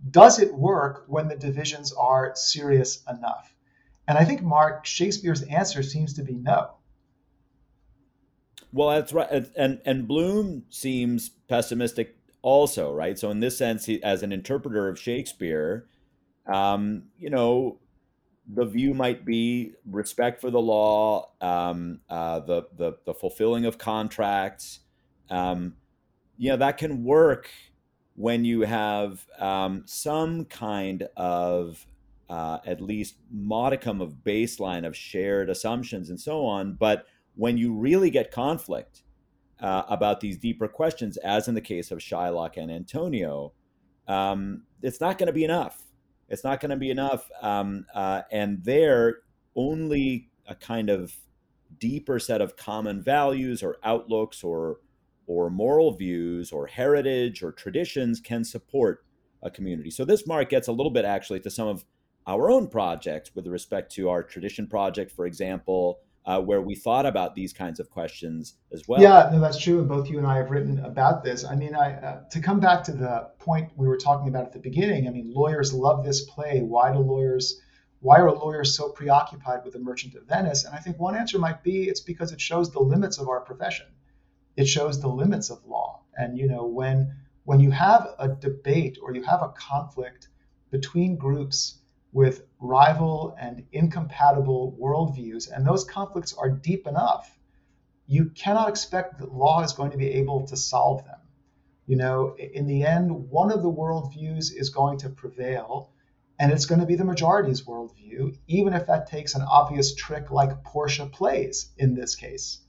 does 0.10 0.40
it 0.40 0.54
work 0.54 1.04
when 1.08 1.28
the 1.28 1.36
divisions 1.36 1.94
are 1.94 2.32
serious 2.36 3.04
enough? 3.08 3.54
And 4.08 4.18
I 4.18 4.26
think, 4.26 4.42
Mark, 4.42 4.86
Shakespeare's 4.86 5.44
answer 5.44 5.84
seems 5.84 6.14
to 6.16 6.24
be 6.24 6.34
no. 6.34 6.72
Well, 8.74 8.90
that's 8.90 9.14
right. 9.14 9.30
And, 9.56 9.82
and 9.86 10.08
Bloom 10.08 10.64
seems 10.70 11.30
pessimistic 11.30 12.18
also, 12.42 12.92
right? 12.92 13.18
So, 13.20 13.30
in 13.30 13.40
this 13.40 13.58
sense, 13.58 13.86
he, 13.86 14.02
as 14.02 14.24
an 14.24 14.32
interpreter 14.32 14.88
of 14.88 15.00
Shakespeare, 15.00 15.88
um, 16.48 17.04
you 17.20 17.30
know, 17.30 17.78
the 18.54 18.66
view 18.66 18.94
might 18.94 19.24
be 19.24 19.74
respect 19.86 20.42
for 20.42 20.50
the 20.50 20.60
law, 20.60 21.32
um, 21.40 22.00
uh, 22.10 22.40
the, 22.40 22.68
the 22.76 22.98
the 23.06 23.14
fulfilling 23.14 23.66
of 23.66 23.78
contracts. 23.78 24.80
Um, 25.30 25.76
you 26.38 26.50
know 26.50 26.58
that 26.58 26.78
can 26.78 27.04
work 27.04 27.50
when 28.16 28.46
you 28.46 28.62
have 28.62 29.26
um, 29.40 29.84
some 29.86 30.46
kind 30.46 31.08
of 31.18 31.86
uh, 32.30 32.60
at 32.66 32.82
least 32.82 33.16
modicum 33.32 34.02
of 34.02 34.16
baseline 34.24 34.86
of 34.86 34.96
shared 34.96 35.50
assumptions 35.50 36.10
and 36.10 36.20
so 36.20 36.46
on. 36.46 36.74
But 36.74 37.06
when 37.36 37.58
you 37.58 37.74
really 37.74 38.10
get 38.10 38.32
conflict 38.32 39.04
uh, 39.60 39.84
about 39.90 40.20
these 40.20 40.38
deeper 40.38 40.68
questions, 40.68 41.18
as 41.18 41.48
in 41.48 41.56
the 41.56 41.62
case 41.62 41.92
of 41.92 42.00
Shylock 42.00 42.58
and 42.58 42.72
Antonio, 42.72 43.54
um, 44.08 44.64
it's 44.82 45.02
not 45.02 45.18
going 45.18 45.28
to 45.28 45.34
be 45.34 45.44
enough 45.44 45.86
it's 46.32 46.46
not 46.46 46.62
going 46.62 46.70
to 46.72 46.78
be 46.78 46.90
enough. 46.90 47.30
Um, 47.42 47.86
uh, 47.94 48.22
and 48.32 48.64
there, 48.64 49.20
only 49.56 50.30
a 50.48 50.56
kind 50.56 50.90
of 50.90 51.14
deeper 51.78 52.20
set 52.20 52.40
of 52.40 52.56
common 52.56 53.04
values 53.04 53.62
or 53.62 53.78
outlooks 53.84 54.42
or 54.42 54.78
or 55.28 55.50
moral 55.50 55.94
views 55.94 56.52
or 56.52 56.68
heritage 56.68 57.44
or 57.44 57.52
traditions 57.52 58.20
can 58.20 58.44
support 58.44 59.06
a 59.44 59.50
community. 59.50 59.90
So 59.90 60.06
this 60.06 60.28
mark 60.28 60.50
gets 60.50 60.68
a 60.68 60.72
little 60.72 60.92
bit 60.92 61.06
actually 61.06 61.40
to 61.42 61.50
some 61.50 61.68
of 61.68 61.86
our 62.28 62.52
own 62.52 62.68
projects 62.68 63.32
with 63.34 63.48
respect 63.48 63.92
to 63.94 64.10
our 64.10 64.24
tradition 64.24 64.68
project, 64.68 65.12
for 65.12 65.26
example, 65.26 66.00
uh, 66.26 66.40
where 66.40 66.62
we 66.62 66.76
thought 66.76 67.06
about 67.06 67.34
these 67.34 67.52
kinds 67.52 67.80
of 67.80 67.90
questions 67.90 68.56
as 68.72 68.88
well. 68.88 69.02
Yeah, 69.02 69.30
no, 69.32 69.40
that's 69.40 69.58
true. 69.58 69.80
And 69.80 69.88
both 69.88 70.10
you 70.10 70.20
and 70.20 70.28
I 70.28 70.38
have 70.38 70.52
written 70.52 70.80
about 70.80 71.24
this. 71.24 71.44
I 71.44 71.56
mean, 71.56 71.74
I, 71.74 71.94
uh, 71.94 72.22
to 72.30 72.40
come 72.40 72.60
back 72.60 72.84
to 72.84 72.92
the 72.92 73.32
point 73.40 73.72
we 73.76 73.88
were 73.88 73.98
talking 73.98 74.28
about 74.28 74.46
at 74.46 74.54
the 74.54 74.60
beginning, 74.60 75.08
I 75.08 75.12
mean, 75.12 75.32
lawyers 75.34 75.74
love 75.74 76.04
this 76.06 76.22
play. 76.22 76.62
Why 76.62 76.94
do 76.94 77.00
lawyers? 77.00 77.60
Why 78.02 78.20
are 78.20 78.32
lawyers 78.32 78.76
so 78.76 78.90
preoccupied 78.90 79.64
with 79.64 79.74
the 79.74 79.80
Merchant 79.80 80.16
of 80.16 80.28
Venice? 80.28 80.66
And 80.66 80.76
I 80.76 80.80
think 80.80 81.00
one 81.00 81.16
answer 81.16 81.38
might 81.38 81.64
be 81.64 81.88
it's 81.88 82.02
because 82.02 82.32
it 82.32 82.42
shows 82.42 82.72
the 82.72 82.80
limits 82.80 83.20
of 83.20 83.28
our 83.28 83.42
profession. 83.42 83.88
It 84.58 84.66
shows 84.66 85.00
the 85.00 85.08
limits 85.08 85.50
of 85.50 85.66
law. 85.66 86.02
And 86.18 86.38
you 86.38 86.48
know, 86.48 86.66
when 86.66 87.16
when 87.44 87.60
you 87.60 87.72
have 87.72 88.08
a 88.20 88.28
debate 88.28 88.98
or 89.02 89.14
you 89.14 89.24
have 89.24 89.42
a 89.42 89.50
conflict 89.50 90.28
between 90.70 91.18
groups 91.18 91.80
with 92.14 92.44
rival 92.60 93.36
and 93.40 93.66
incompatible 93.72 94.78
worldviews, 94.80 95.50
and 95.52 95.66
those 95.66 95.84
conflicts 95.84 96.34
are 96.34 96.50
deep 96.50 96.86
enough, 96.86 97.38
you 98.08 98.26
cannot 98.26 98.70
expect 98.70 99.20
that 99.20 99.34
law 99.34 99.64
is 99.64 99.74
going 99.74 99.92
to 99.92 99.98
be 99.98 100.12
able 100.12 100.46
to 100.48 100.58
solve 100.58 101.06
them. 101.06 101.20
You 101.88 101.96
know, 101.96 102.36
in 102.38 102.68
the 102.68 102.84
end, 102.84 103.30
one 103.30 103.52
of 103.52 103.64
the 103.64 103.72
worldviews 103.72 104.54
is 104.56 104.70
going 104.70 105.00
to 105.00 105.10
prevail, 105.10 105.92
and 106.38 106.52
it's 106.52 106.66
going 106.66 106.82
to 106.82 106.88
be 106.88 106.96
the 106.96 107.06
majority's 107.06 107.64
worldview, 107.64 108.38
even 108.48 108.74
if 108.74 108.88
that 108.88 109.08
takes 109.08 109.36
an 109.36 109.42
obvious 109.42 109.96
trick 109.96 110.32
like 110.32 110.64
Portia 110.64 111.06
plays 111.06 111.72
in 111.78 111.96
this 111.96 112.16
case. 112.16 112.60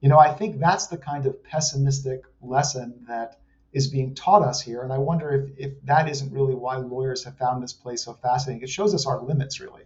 You 0.00 0.08
know, 0.08 0.18
I 0.18 0.32
think 0.32 0.60
that's 0.60 0.86
the 0.86 0.96
kind 0.96 1.26
of 1.26 1.42
pessimistic 1.42 2.22
lesson 2.40 3.04
that 3.08 3.40
is 3.72 3.88
being 3.88 4.14
taught 4.14 4.42
us 4.42 4.60
here. 4.60 4.82
And 4.82 4.92
I 4.92 4.98
wonder 4.98 5.30
if, 5.30 5.58
if 5.58 5.84
that 5.84 6.08
isn't 6.08 6.32
really 6.32 6.54
why 6.54 6.76
lawyers 6.76 7.24
have 7.24 7.36
found 7.36 7.62
this 7.62 7.72
place 7.72 8.04
so 8.04 8.14
fascinating. 8.14 8.62
It 8.62 8.70
shows 8.70 8.94
us 8.94 9.06
our 9.06 9.20
limits, 9.20 9.60
really. 9.60 9.82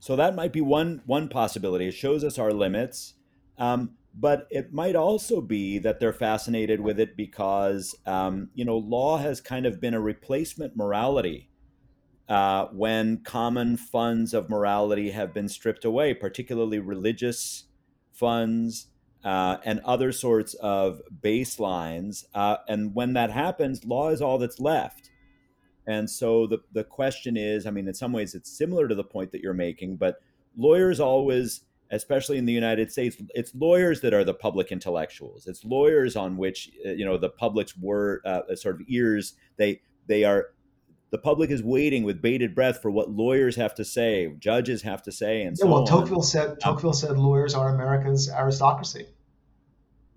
So 0.00 0.16
that 0.16 0.34
might 0.34 0.52
be 0.52 0.60
one 0.60 1.02
one 1.06 1.28
possibility. 1.28 1.88
It 1.88 1.92
shows 1.94 2.24
us 2.24 2.38
our 2.38 2.52
limits, 2.52 3.14
um, 3.58 3.96
but 4.14 4.46
it 4.50 4.72
might 4.72 4.96
also 4.96 5.40
be 5.40 5.78
that 5.80 5.98
they're 6.00 6.12
fascinated 6.12 6.80
with 6.80 7.00
it 7.00 7.16
because 7.16 7.96
um, 8.06 8.50
you 8.54 8.64
know 8.64 8.78
law 8.78 9.18
has 9.18 9.40
kind 9.40 9.66
of 9.66 9.80
been 9.80 9.94
a 9.94 10.00
replacement 10.00 10.76
morality 10.76 11.50
uh, 12.28 12.66
when 12.66 13.22
common 13.24 13.76
funds 13.76 14.34
of 14.34 14.50
morality 14.50 15.10
have 15.10 15.32
been 15.32 15.48
stripped 15.48 15.84
away, 15.84 16.14
particularly 16.14 16.78
religious 16.78 17.64
funds 18.18 18.88
uh, 19.24 19.58
and 19.64 19.80
other 19.80 20.12
sorts 20.12 20.54
of 20.54 21.00
baselines. 21.20 22.24
Uh, 22.34 22.56
and 22.68 22.94
when 22.94 23.12
that 23.14 23.30
happens, 23.30 23.84
law 23.84 24.10
is 24.10 24.22
all 24.22 24.38
that's 24.38 24.60
left. 24.60 25.10
And 25.86 26.08
so 26.08 26.46
the, 26.46 26.58
the 26.72 26.84
question 26.84 27.36
is 27.36 27.66
I 27.66 27.70
mean, 27.70 27.88
in 27.88 27.94
some 27.94 28.12
ways, 28.12 28.34
it's 28.34 28.56
similar 28.56 28.88
to 28.88 28.94
the 28.94 29.04
point 29.04 29.32
that 29.32 29.40
you're 29.40 29.54
making, 29.54 29.96
but 29.96 30.16
lawyers 30.56 31.00
always, 31.00 31.62
especially 31.90 32.36
in 32.36 32.44
the 32.44 32.52
United 32.52 32.92
States, 32.92 33.16
it's 33.34 33.54
lawyers 33.54 34.00
that 34.02 34.12
are 34.12 34.24
the 34.24 34.34
public 34.34 34.70
intellectuals. 34.70 35.46
It's 35.46 35.64
lawyers 35.64 36.14
on 36.16 36.36
which, 36.36 36.70
uh, 36.84 36.90
you 36.90 37.04
know, 37.04 37.16
the 37.16 37.30
public's 37.30 37.76
word, 37.76 38.20
uh, 38.26 38.54
sort 38.54 38.76
of 38.76 38.82
ears, 38.88 39.34
they, 39.56 39.80
they 40.06 40.24
are 40.24 40.48
the 41.10 41.18
public 41.18 41.50
is 41.50 41.62
waiting 41.62 42.04
with 42.04 42.20
bated 42.20 42.54
breath 42.54 42.82
for 42.82 42.90
what 42.90 43.10
lawyers 43.10 43.56
have 43.56 43.74
to 43.74 43.84
say, 43.84 44.32
judges 44.38 44.82
have 44.82 45.02
to 45.02 45.12
say, 45.12 45.42
and 45.42 45.56
yeah, 45.58 45.62
so 45.62 45.66
well, 45.66 45.80
on. 45.80 45.86
Tocqueville 45.86 46.22
said 46.22 46.60
Tocqueville 46.60 46.92
said 46.92 47.16
lawyers 47.16 47.54
are 47.54 47.74
America's 47.74 48.30
aristocracy. 48.30 49.06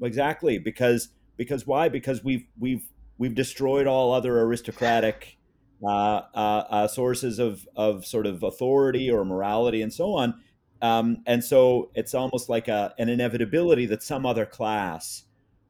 Exactly, 0.02 0.58
because 0.58 1.10
because 1.38 1.66
why? 1.66 1.90
Because 1.90 2.24
we've 2.24 2.46
we've 2.60 2.84
we've 3.18 3.36
destroyed 3.36 3.88
all 3.88 4.14
other 4.14 4.40
aristocratic 4.42 5.38
uh, 5.84 6.22
uh, 6.34 6.64
uh, 6.70 6.88
sources 6.88 7.40
of 7.40 7.68
of 7.76 8.06
sort 8.06 8.26
of 8.26 8.44
authority 8.44 9.10
or 9.10 9.24
morality 9.24 9.82
and 9.82 9.94
so 9.94 10.14
on, 10.14 10.42
um, 10.82 11.24
and 11.26 11.44
so 11.44 11.92
it's 11.96 12.14
almost 12.14 12.50
like 12.50 12.68
a, 12.68 12.94
an 12.98 13.08
inevitability 13.10 13.86
that 13.86 14.04
some 14.04 14.26
other 14.26 14.46
class 14.46 15.24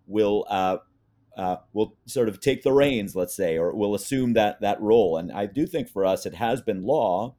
will 0.08 0.46
uh, 1.38 1.58
will 1.74 1.96
sort 2.06 2.30
of 2.30 2.40
take 2.40 2.64
the 2.64 2.72
reins, 2.74 3.16
let's 3.16 3.36
say, 3.36 3.58
or 3.58 3.74
will 3.74 3.96
assume 3.96 4.34
that 4.34 4.62
that 4.62 4.82
role. 4.82 5.18
And 5.18 5.32
I 5.32 5.46
do 5.46 5.66
think 5.66 5.90
for 5.90 6.06
us, 6.06 6.26
it 6.26 6.36
has 6.36 6.62
been 6.62 6.84
law. 6.84 7.36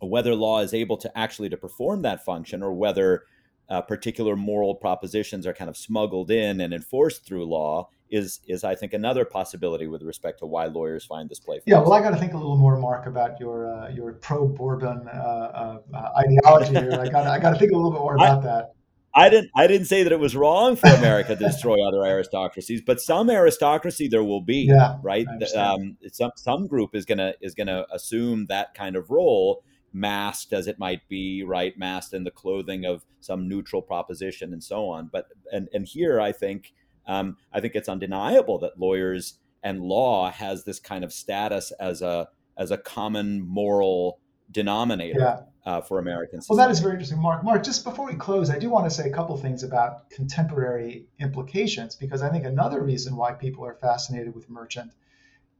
Whether 0.00 0.34
law 0.34 0.60
is 0.60 0.74
able 0.74 0.96
to 0.98 1.18
actually 1.18 1.48
to 1.50 1.56
perform 1.56 2.02
that 2.02 2.24
function, 2.24 2.62
or 2.62 2.74
whether 2.74 3.22
uh, 3.70 3.80
particular 3.80 4.36
moral 4.36 4.74
propositions 4.74 5.46
are 5.46 5.54
kind 5.54 5.70
of 5.70 5.76
smuggled 5.76 6.30
in 6.30 6.60
and 6.60 6.74
enforced 6.74 7.24
through 7.24 7.46
law, 7.46 7.88
is 8.10 8.40
is 8.46 8.64
I 8.64 8.74
think 8.74 8.92
another 8.92 9.24
possibility 9.24 9.86
with 9.86 10.02
respect 10.02 10.40
to 10.40 10.46
why 10.46 10.66
lawyers 10.66 11.04
find 11.04 11.28
this 11.28 11.40
play. 11.40 11.60
Yeah, 11.66 11.78
well, 11.78 11.92
I 11.92 12.02
got 12.02 12.10
to 12.10 12.16
think 12.16 12.34
a 12.34 12.36
little 12.36 12.56
more, 12.56 12.78
Mark, 12.78 13.06
about 13.06 13.40
your 13.40 13.72
uh, 13.72 13.88
your 13.88 14.14
pro 14.14 14.46
Bourbon 14.46 15.08
uh, 15.08 15.78
uh, 15.94 16.10
ideology 16.18 16.74
here. 16.74 17.00
I 17.00 17.08
got 17.08 17.26
I 17.26 17.38
got 17.38 17.52
to 17.52 17.58
think 17.58 17.72
a 17.72 17.76
little 17.76 17.92
bit 17.92 18.00
more 18.00 18.16
about 18.16 18.40
I, 18.40 18.46
that. 18.46 18.74
I 19.14 19.28
didn't 19.28 19.50
I 19.54 19.66
didn't 19.66 19.86
say 19.86 20.02
that 20.02 20.12
it 20.12 20.18
was 20.18 20.34
wrong 20.34 20.74
for 20.76 20.88
America 20.88 21.36
to 21.36 21.44
destroy 21.44 21.86
other 21.86 22.02
aristocracies, 22.02 22.82
but 22.84 23.00
some 23.00 23.30
aristocracy 23.30 24.08
there 24.08 24.24
will 24.24 24.40
be, 24.40 24.66
yeah, 24.68 24.98
right? 25.02 25.26
Um, 25.56 25.96
some 26.12 26.32
some 26.36 26.66
group 26.66 26.94
is 26.94 27.04
gonna 27.04 27.34
is 27.40 27.54
gonna 27.54 27.86
assume 27.92 28.46
that 28.46 28.74
kind 28.74 28.96
of 28.96 29.10
role, 29.10 29.62
masked 29.92 30.52
as 30.52 30.66
it 30.66 30.78
might 30.78 31.08
be, 31.08 31.44
right? 31.44 31.78
Masked 31.78 32.12
in 32.12 32.24
the 32.24 32.32
clothing 32.32 32.84
of 32.84 33.04
some 33.20 33.48
neutral 33.48 33.82
proposition 33.82 34.52
and 34.52 34.62
so 34.62 34.88
on. 34.88 35.10
But 35.12 35.28
and 35.52 35.68
and 35.72 35.86
here 35.86 36.20
I 36.20 36.32
think 36.32 36.72
um, 37.06 37.36
I 37.52 37.60
think 37.60 37.76
it's 37.76 37.88
undeniable 37.88 38.58
that 38.60 38.78
lawyers 38.78 39.38
and 39.62 39.80
law 39.80 40.30
has 40.30 40.64
this 40.64 40.80
kind 40.80 41.04
of 41.04 41.12
status 41.12 41.72
as 41.78 42.02
a 42.02 42.28
as 42.56 42.70
a 42.70 42.78
common 42.78 43.46
moral 43.46 44.18
denominator. 44.50 45.20
Yeah 45.20 45.40
uh, 45.66 45.80
for 45.80 45.98
Americans. 45.98 46.46
Well, 46.48 46.58
that 46.58 46.70
is 46.70 46.80
very 46.80 46.94
interesting, 46.94 47.20
Mark. 47.20 47.42
Mark, 47.42 47.62
just 47.62 47.84
before 47.84 48.06
we 48.06 48.14
close, 48.14 48.50
I 48.50 48.58
do 48.58 48.68
want 48.68 48.88
to 48.88 48.90
say 48.90 49.08
a 49.08 49.12
couple 49.12 49.36
things 49.36 49.62
about 49.62 50.10
contemporary 50.10 51.06
implications 51.18 51.96
because 51.96 52.22
I 52.22 52.30
think 52.30 52.44
another 52.44 52.82
reason 52.82 53.16
why 53.16 53.32
people 53.32 53.64
are 53.64 53.74
fascinated 53.74 54.34
with 54.34 54.50
Merchant 54.50 54.92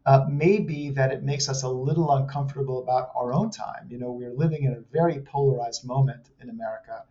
uh, 0.07 0.27
may 0.29 0.59
be 0.59 0.91
that 0.91 1.11
it 1.13 1.23
makes 1.23 1.49
us 1.49 1.63
a 1.63 1.69
little 1.69 2.13
uncomfortable 2.13 2.83
about 2.83 3.11
our 3.15 3.33
own 3.33 3.51
time. 3.51 3.89
You 3.89 3.99
know, 3.99 4.11
we're 4.11 4.35
living 4.35 4.65
in 4.65 4.73
a 4.73 4.81
very 4.93 5.21
polarized 5.21 5.87
moment 5.87 6.29
in 6.43 6.51
America, 6.51 7.05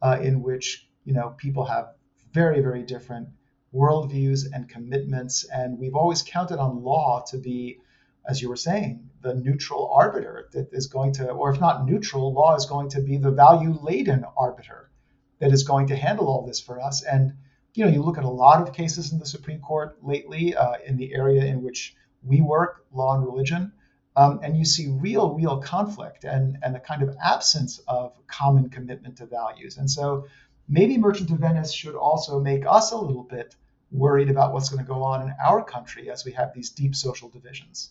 uh, 0.00 0.18
in 0.22 0.42
which 0.42 0.88
you 1.04 1.12
know 1.12 1.34
people 1.36 1.66
have 1.66 1.92
very, 2.32 2.60
very 2.60 2.82
different 2.82 3.28
worldviews 3.74 4.46
and 4.52 4.68
commitments, 4.68 5.44
and 5.44 5.78
we've 5.78 5.94
always 5.94 6.22
counted 6.22 6.58
on 6.58 6.82
law 6.82 7.22
to 7.28 7.36
be 7.36 7.80
as 8.26 8.40
you 8.40 8.48
were 8.48 8.56
saying, 8.56 9.10
the 9.22 9.34
neutral 9.34 9.90
arbiter 9.92 10.48
that 10.52 10.68
is 10.72 10.86
going 10.86 11.12
to, 11.14 11.30
or 11.30 11.52
if 11.52 11.60
not 11.60 11.86
neutral, 11.86 12.32
law 12.32 12.54
is 12.54 12.66
going 12.66 12.88
to 12.90 13.00
be 13.00 13.16
the 13.16 13.30
value 13.30 13.78
laden 13.82 14.24
arbiter 14.36 14.90
that 15.38 15.52
is 15.52 15.64
going 15.64 15.86
to 15.88 15.96
handle 15.96 16.28
all 16.28 16.46
this 16.46 16.60
for 16.60 16.80
us. 16.80 17.02
And, 17.02 17.32
you 17.74 17.84
know, 17.84 17.90
you 17.90 18.02
look 18.02 18.18
at 18.18 18.24
a 18.24 18.28
lot 18.28 18.60
of 18.60 18.74
cases 18.74 19.12
in 19.12 19.18
the 19.18 19.26
Supreme 19.26 19.60
Court 19.60 19.96
lately 20.02 20.54
uh, 20.54 20.74
in 20.84 20.96
the 20.96 21.14
area 21.14 21.44
in 21.44 21.62
which 21.62 21.96
we 22.22 22.40
work, 22.40 22.84
law 22.92 23.14
and 23.16 23.24
religion, 23.24 23.72
um, 24.16 24.40
and 24.42 24.56
you 24.56 24.64
see 24.64 24.88
real, 24.88 25.34
real 25.34 25.58
conflict 25.58 26.24
and, 26.24 26.58
and 26.62 26.76
a 26.76 26.80
kind 26.80 27.02
of 27.02 27.16
absence 27.22 27.80
of 27.88 28.12
common 28.26 28.68
commitment 28.68 29.16
to 29.16 29.26
values. 29.26 29.78
And 29.78 29.90
so 29.90 30.26
maybe 30.68 30.98
Merchant 30.98 31.30
of 31.30 31.38
Venice 31.38 31.72
should 31.72 31.94
also 31.94 32.40
make 32.40 32.64
us 32.66 32.92
a 32.92 32.98
little 32.98 33.22
bit 33.22 33.56
worried 33.90 34.30
about 34.30 34.52
what's 34.52 34.68
going 34.68 34.84
to 34.84 34.88
go 34.88 35.02
on 35.02 35.22
in 35.22 35.34
our 35.44 35.64
country 35.64 36.10
as 36.10 36.24
we 36.24 36.32
have 36.32 36.52
these 36.54 36.70
deep 36.70 36.94
social 36.94 37.28
divisions. 37.28 37.90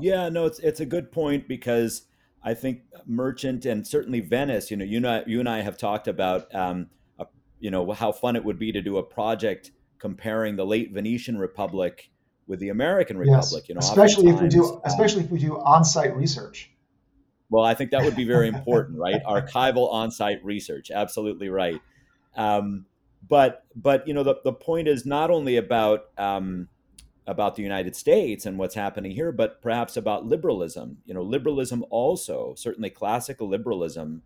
Yeah, 0.00 0.28
no, 0.28 0.46
it's 0.46 0.58
it's 0.58 0.80
a 0.80 0.86
good 0.86 1.12
point 1.12 1.48
because 1.48 2.02
I 2.42 2.54
think 2.54 2.82
Merchant 3.06 3.66
and 3.66 3.86
certainly 3.86 4.20
Venice, 4.20 4.70
you 4.70 4.76
know, 4.76 4.84
you 4.84 5.00
know, 5.00 5.22
you 5.26 5.40
and 5.40 5.48
I 5.48 5.60
have 5.60 5.76
talked 5.76 6.08
about, 6.08 6.52
um, 6.54 6.88
a, 7.18 7.26
you 7.58 7.70
know, 7.70 7.92
how 7.92 8.12
fun 8.12 8.36
it 8.36 8.44
would 8.44 8.58
be 8.58 8.72
to 8.72 8.80
do 8.80 8.96
a 8.96 9.02
project 9.02 9.70
comparing 9.98 10.56
the 10.56 10.64
late 10.64 10.92
Venetian 10.92 11.36
Republic 11.38 12.10
with 12.46 12.58
the 12.58 12.70
American 12.70 13.18
Republic. 13.18 13.64
Yes. 13.64 13.68
You 13.68 13.74
know, 13.74 13.80
especially 13.80 14.30
if 14.30 14.40
we 14.40 14.48
do, 14.48 14.80
especially 14.84 15.24
if 15.24 15.30
we 15.30 15.38
do 15.38 15.58
on-site 15.58 16.16
research. 16.16 16.70
Well, 17.50 17.64
I 17.64 17.74
think 17.74 17.90
that 17.90 18.04
would 18.04 18.16
be 18.16 18.24
very 18.24 18.48
important, 18.54 18.98
right? 18.98 19.22
Archival 19.24 19.92
on-site 19.92 20.44
research, 20.44 20.90
absolutely 20.90 21.48
right. 21.48 21.80
Um, 22.36 22.86
but 23.28 23.64
but 23.76 24.08
you 24.08 24.14
know, 24.14 24.22
the 24.22 24.36
the 24.44 24.52
point 24.52 24.88
is 24.88 25.04
not 25.04 25.30
only 25.30 25.56
about 25.56 26.06
um, 26.16 26.68
about 27.30 27.54
the 27.54 27.62
United 27.62 27.94
States 27.94 28.44
and 28.44 28.58
what's 28.58 28.74
happening 28.74 29.12
here, 29.12 29.30
but 29.30 29.62
perhaps 29.62 29.96
about 29.96 30.26
liberalism. 30.26 30.98
You 31.06 31.14
know, 31.14 31.22
liberalism 31.22 31.84
also, 31.88 32.54
certainly 32.56 32.90
classical 32.90 33.48
liberalism, 33.48 34.22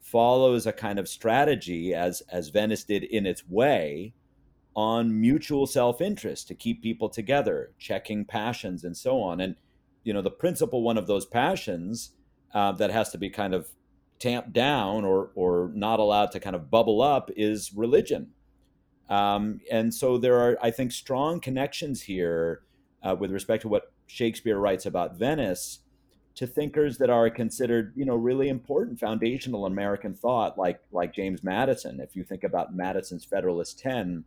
follows 0.00 0.66
a 0.66 0.72
kind 0.72 0.98
of 0.98 1.08
strategy 1.08 1.94
as 1.94 2.22
as 2.32 2.48
Venice 2.48 2.84
did 2.84 3.04
in 3.04 3.26
its 3.26 3.46
way 3.46 4.14
on 4.74 5.20
mutual 5.20 5.66
self-interest 5.66 6.48
to 6.48 6.54
keep 6.54 6.82
people 6.82 7.10
together, 7.10 7.72
checking 7.78 8.24
passions 8.24 8.82
and 8.82 8.96
so 8.96 9.20
on. 9.20 9.40
And 9.40 9.54
you 10.02 10.14
know, 10.14 10.22
the 10.22 10.30
principal 10.30 10.82
one 10.82 10.96
of 10.96 11.06
those 11.06 11.26
passions 11.26 12.12
uh, 12.54 12.72
that 12.72 12.90
has 12.90 13.10
to 13.10 13.18
be 13.18 13.28
kind 13.28 13.52
of 13.52 13.68
tamped 14.18 14.54
down 14.54 15.04
or 15.04 15.32
or 15.34 15.70
not 15.74 16.00
allowed 16.00 16.32
to 16.32 16.40
kind 16.40 16.56
of 16.56 16.70
bubble 16.70 17.02
up 17.02 17.30
is 17.36 17.74
religion 17.74 18.30
um, 19.08 19.60
and 19.70 19.92
so 19.92 20.18
there 20.18 20.38
are, 20.38 20.58
I 20.62 20.70
think, 20.70 20.92
strong 20.92 21.40
connections 21.40 22.02
here 22.02 22.62
uh, 23.02 23.16
with 23.18 23.30
respect 23.30 23.62
to 23.62 23.68
what 23.68 23.92
Shakespeare 24.06 24.58
writes 24.58 24.86
about 24.86 25.16
Venice 25.16 25.80
to 26.34 26.46
thinkers 26.46 26.98
that 26.98 27.10
are 27.10 27.28
considered, 27.30 27.92
you 27.96 28.04
know, 28.04 28.14
really 28.14 28.48
important 28.48 29.00
foundational 29.00 29.66
American 29.66 30.14
thought, 30.14 30.58
like 30.58 30.80
like 30.92 31.14
James 31.14 31.42
Madison. 31.42 32.00
If 32.00 32.14
you 32.14 32.22
think 32.22 32.44
about 32.44 32.74
Madison's 32.74 33.24
Federalist 33.24 33.78
Ten, 33.78 34.24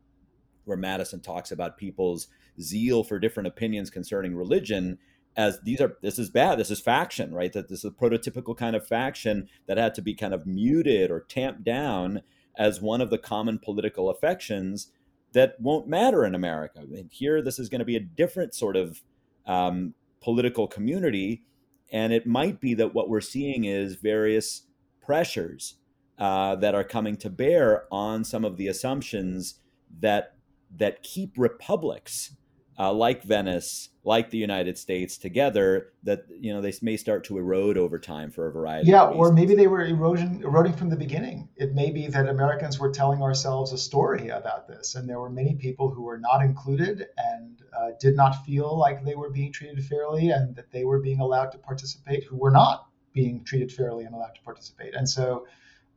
where 0.66 0.78
Madison 0.78 1.22
talks 1.22 1.52
about 1.52 1.78
people's 1.78 2.28
zeal 2.60 3.04
for 3.04 3.20
different 3.20 3.48
opinions 3.48 3.90
concerning 3.90 4.36
religion 4.36 4.98
as 5.38 5.60
these 5.62 5.80
are 5.80 5.98
this 6.02 6.20
is 6.20 6.30
bad 6.30 6.60
this 6.60 6.70
is 6.70 6.82
faction 6.82 7.34
right 7.34 7.54
that 7.54 7.70
this 7.70 7.80
is 7.80 7.86
a 7.86 7.90
prototypical 7.92 8.56
kind 8.56 8.76
of 8.76 8.86
faction 8.86 9.48
that 9.66 9.78
had 9.78 9.96
to 9.96 10.02
be 10.02 10.14
kind 10.14 10.34
of 10.34 10.46
muted 10.46 11.10
or 11.10 11.22
tamped 11.22 11.64
down 11.64 12.22
as 12.58 12.82
one 12.82 13.02
of 13.02 13.10
the 13.10 13.18
common 13.18 13.60
political 13.60 14.10
affections 14.10 14.92
that 15.34 15.60
won't 15.60 15.88
matter 15.88 16.26
in 16.26 16.36
America. 16.36 16.80
And 16.80 17.10
here, 17.12 17.42
this 17.42 17.60
is 17.60 17.70
going 17.70 17.80
to 17.80 17.86
be 17.86 17.96
a 17.96 18.02
different 18.02 18.54
sort 18.54 18.76
of 18.76 19.02
um, 19.46 19.94
political 20.22 20.68
community. 20.68 21.44
And 21.92 22.14
it 22.14 22.28
might 22.28 22.60
be 22.60 22.74
that 22.76 22.94
what 22.94 23.10
we're 23.10 23.22
seeing 23.22 23.66
is 23.66 23.96
various 23.96 24.64
pressures 25.02 25.76
uh, 26.18 26.56
that 26.58 26.76
are 26.76 26.84
coming 26.84 27.18
to 27.18 27.30
bear 27.30 27.86
on 27.92 28.24
some 28.24 28.46
of 28.46 28.58
the 28.58 28.68
assumptions 28.68 29.56
that 30.00 30.36
that 30.78 31.04
keep 31.04 31.34
republics 31.38 32.36
uh, 32.80 32.94
like 32.94 33.24
Venice, 33.24 33.90
like 34.04 34.32
the 34.32 34.38
United 34.38 34.78
States, 34.78 35.18
together, 35.18 35.92
that 36.04 36.26
you 36.30 36.54
know 36.54 36.62
they 36.62 36.74
may 36.82 36.98
start 36.98 37.24
to 37.26 37.38
erode 37.38 37.78
over 37.78 38.00
time 38.00 38.32
for 38.32 38.48
a 38.48 38.52
variety. 38.52 38.90
Yeah, 38.90 39.06
or 39.06 39.32
maybe 39.32 39.54
they 39.54 39.68
were 39.68 39.86
erosion 39.86 40.42
eroding 40.44 40.74
from 40.74 40.90
the 40.90 40.96
beginning. 40.96 41.50
It 41.56 41.76
may 41.76 41.92
be 41.92 42.08
that 42.08 42.28
Americans 42.28 42.80
were 42.80 42.92
telling 42.92 43.22
ourselves 43.22 43.74
a 43.74 43.78
story 43.78 44.30
about 44.30 44.68
this, 44.68 44.96
and 44.96 45.08
there 45.08 45.20
were 45.20 45.30
many 45.30 45.56
people 45.56 45.90
who 45.90 46.04
were 46.04 46.18
not 46.18 46.42
included 46.42 47.08
and 47.18 47.62
uh, 47.78 47.92
did 48.00 48.16
not 48.16 48.44
feel 48.46 48.78
like 48.78 49.04
they 49.04 49.16
were 49.16 49.30
being 49.30 49.52
treated 49.52 49.84
fairly, 49.86 50.32
and 50.32 50.56
that 50.56 50.72
they 50.72 50.84
were 50.84 51.00
being 51.00 51.20
allowed 51.20 51.52
to 51.52 51.58
participate, 51.58 52.24
who 52.24 52.38
were 52.38 52.52
not 52.52 52.88
being 53.14 53.44
treated 53.44 53.72
fairly 53.72 54.06
and 54.06 54.16
allowed 54.16 54.34
to 54.36 54.42
participate. 54.42 54.96
And 54.96 55.08
so 55.08 55.46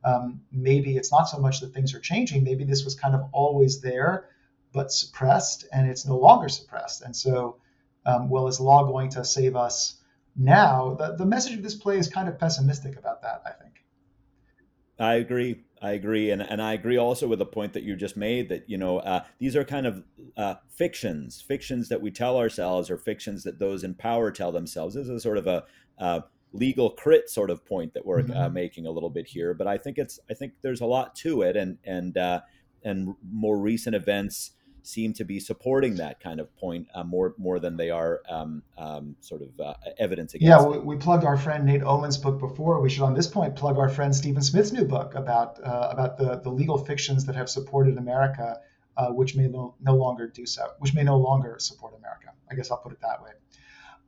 um, 0.05 0.41
maybe 0.53 0.97
it's 0.97 1.11
not 1.11 1.25
so 1.25 1.39
much 1.39 1.61
that 1.61 1.73
things 1.73 1.95
are 1.95 2.01
changing. 2.01 2.45
Maybe 2.45 2.65
this 2.65 2.85
was 2.85 2.95
kind 2.95 3.15
of 3.15 3.23
always 3.33 3.81
there 3.81 4.29
but 4.75 4.93
suppressed, 4.93 5.67
and 5.73 5.89
it's 5.89 6.05
no 6.05 6.19
longer 6.19 6.49
suppressed. 6.49 7.03
And 7.03 7.15
so, 7.17 7.57
um, 8.07 8.29
well, 8.29 8.49
is 8.49 8.61
law 8.61 8.85
going 8.85 9.11
to 9.11 9.25
save 9.25 9.57
us 9.57 10.01
now? 10.37 10.95
The, 10.95 11.17
the 11.17 11.27
message 11.27 11.55
of 11.55 11.63
this 11.63 11.75
play 11.75 11.99
is 11.99 12.09
kind 12.09 12.29
of 12.29 12.39
pessimistic 12.39 12.97
about 12.97 13.23
that, 13.23 13.43
I 13.47 13.51
think. 13.51 13.75
I 14.99 15.15
agree. 15.15 15.65
I 15.83 15.93
agree, 15.93 16.31
and 16.31 16.41
and 16.41 16.63
I 16.63 16.73
agree 16.73 16.97
also 16.97 17.27
with 17.27 17.41
the 17.41 17.47
point 17.47 17.75
that 17.75 17.83
you 17.83 17.95
just 17.95 18.17
made 18.17 18.49
that 18.49 18.71
you 18.71 18.79
know 18.79 19.01
uh, 19.01 19.25
these 19.39 19.55
are 19.55 19.65
kind 19.65 19.87
of 19.87 20.03
uh, 20.35 20.55
fictions, 20.71 21.43
fictions 21.43 21.91
that 21.91 22.01
we 22.01 22.11
tell 22.11 22.39
ourselves, 22.39 22.91
or 22.91 22.97
fictions 22.97 23.43
that 23.43 23.59
those 23.59 23.85
in 23.85 23.95
power 23.95 24.31
tell 24.31 24.51
themselves. 24.51 24.95
This 24.95 25.09
is 25.09 25.23
sort 25.23 25.37
of 25.37 25.47
a 25.47 25.65
uh, 25.99 26.21
legal 26.53 26.89
crit 26.91 27.29
sort 27.29 27.51
of 27.51 27.67
point 27.67 27.93
that 27.93 28.07
we're 28.07 28.21
uh, 28.21 28.23
mm-hmm. 28.23 28.55
making 28.55 28.87
a 28.87 28.91
little 28.91 29.11
bit 29.11 29.27
here, 29.27 29.53
but 29.53 29.67
I 29.67 29.77
think 29.77 29.99
it's 29.99 30.19
I 30.31 30.35
think 30.35 30.55
there's 30.63 30.81
a 30.81 30.87
lot 30.87 31.15
to 31.17 31.43
it, 31.43 31.57
and 31.57 31.77
and 31.85 32.17
uh, 32.17 32.41
and 32.83 33.15
more 33.31 33.59
recent 33.59 33.95
events 33.95 34.53
seem 34.85 35.15
to 35.15 35.25
be 35.25 35.41
supporting 35.41 35.97
that 35.97 36.21
kind 36.21 36.39
of 36.39 36.55
point 36.57 36.87
uh, 36.95 37.03
more 37.03 37.35
more 37.39 37.59
than 37.59 37.77
they 37.77 37.91
are 37.91 38.21
um, 38.29 38.63
um, 38.77 39.17
sort 39.21 39.41
of 39.43 39.49
uh, 39.59 39.75
evidence 39.99 40.35
against. 40.35 40.49
Yeah, 40.49 40.63
we, 40.63 40.79
we, 40.79 40.97
plugged 40.97 41.25
our 41.25 41.39
friend 41.39 41.65
Nate 41.65 41.83
Oman's 41.83 42.19
book 42.19 42.39
before. 42.39 42.81
We 42.81 42.91
should, 42.91 43.03
on 43.03 43.15
this 43.15 43.27
point, 43.27 43.57
plug 43.57 43.79
our 43.79 43.89
friend 43.89 44.15
Steven 44.15 44.43
Smith's 44.43 44.73
new 44.73 44.85
book 44.85 45.15
about 45.15 45.59
uh, 45.65 45.89
about 45.91 46.19
the 46.19 46.41
the 46.41 46.51
legal 46.51 46.79
fictions 46.79 47.25
that 47.27 47.35
have 47.35 47.49
supported 47.49 47.97
America, 47.97 48.61
uh, 48.97 49.09
which 49.09 49.35
may 49.35 49.49
no, 49.49 49.75
no 49.81 49.95
longer 49.95 50.29
do 50.29 50.45
so, 50.45 50.71
which 50.79 50.95
may 50.95 51.03
no 51.03 51.17
longer 51.17 51.57
support 51.59 51.95
America. 51.99 52.29
I 52.51 52.55
guess 52.55 52.71
I'll 52.71 52.79
put 52.79 52.93
it 52.93 53.01
that 53.01 53.23
way. 53.23 53.31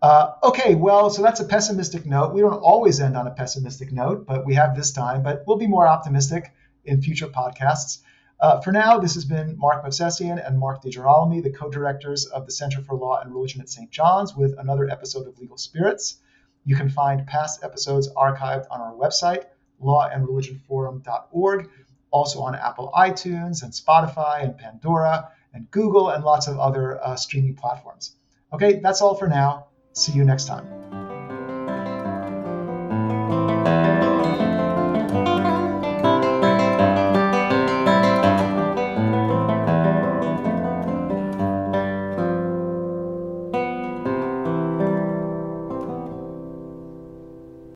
Uh, 0.03 0.33
okay, 0.45 0.75
well, 0.75 1.09
so 1.09 1.23
that's 1.23 1.41
a 1.41 1.45
pessimistic 1.45 2.05
note. 2.05 2.35
We 2.35 2.43
don't 2.43 2.53
always 2.53 3.01
end 3.01 3.17
on 3.17 3.27
a 3.27 3.31
pessimistic 3.31 3.93
note, 3.93 4.27
but 4.27 4.45
we 4.45 4.55
have 4.55 4.77
this 4.77 4.93
time. 4.93 5.23
But 5.23 5.45
we'll 5.47 5.57
be 5.57 5.67
more 5.67 5.89
optimistic 5.89 6.53
in 6.85 7.01
future 7.01 7.29
podcasts. 7.29 8.03
Uh, 8.39 8.61
for 8.61 8.71
now, 8.71 8.99
this 8.99 9.15
has 9.15 9.25
been 9.25 9.59
Mark 9.59 9.85
Movsesian 9.85 10.47
and 10.47 10.59
Mark 10.59 10.83
DeGirolami, 10.83 11.43
the 11.43 11.51
co-directors 11.51 12.27
of 12.27 12.45
the 12.45 12.53
Center 12.53 12.83
for 12.83 12.95
Law 12.95 13.21
and 13.21 13.33
Religion 13.33 13.61
at 13.63 13.69
St. 13.71 13.91
John's, 13.91 14.37
with 14.37 14.55
another 14.59 14.91
episode 14.91 15.27
of 15.27 15.39
Legal 15.39 15.57
Spirits. 15.57 16.19
You 16.65 16.77
can 16.77 16.91
find 16.91 17.27
past 17.27 17.65
episodes 17.65 18.13
archived 18.15 18.67
on 18.71 18.81
our 18.81 18.93
website, 18.93 19.45
lawandreligionforum.org, 19.83 21.71
also 22.11 22.41
on 22.41 22.55
Apple 22.55 22.91
iTunes 22.95 23.63
and 23.63 23.73
Spotify 23.73 24.43
and 24.43 24.57
Pandora 24.57 25.31
and 25.55 25.71
Google 25.71 26.11
and 26.11 26.25
lots 26.25 26.49
of 26.49 26.59
other 26.59 27.03
uh, 27.03 27.17
streaming 27.17 27.55
platforms. 27.55 28.17
Okay, 28.53 28.81
that's 28.81 29.01
all 29.01 29.15
for 29.15 29.29
now. 29.29 29.69
See 29.93 30.13
you 30.13 30.25
next 30.25 30.47
time. 30.47 30.96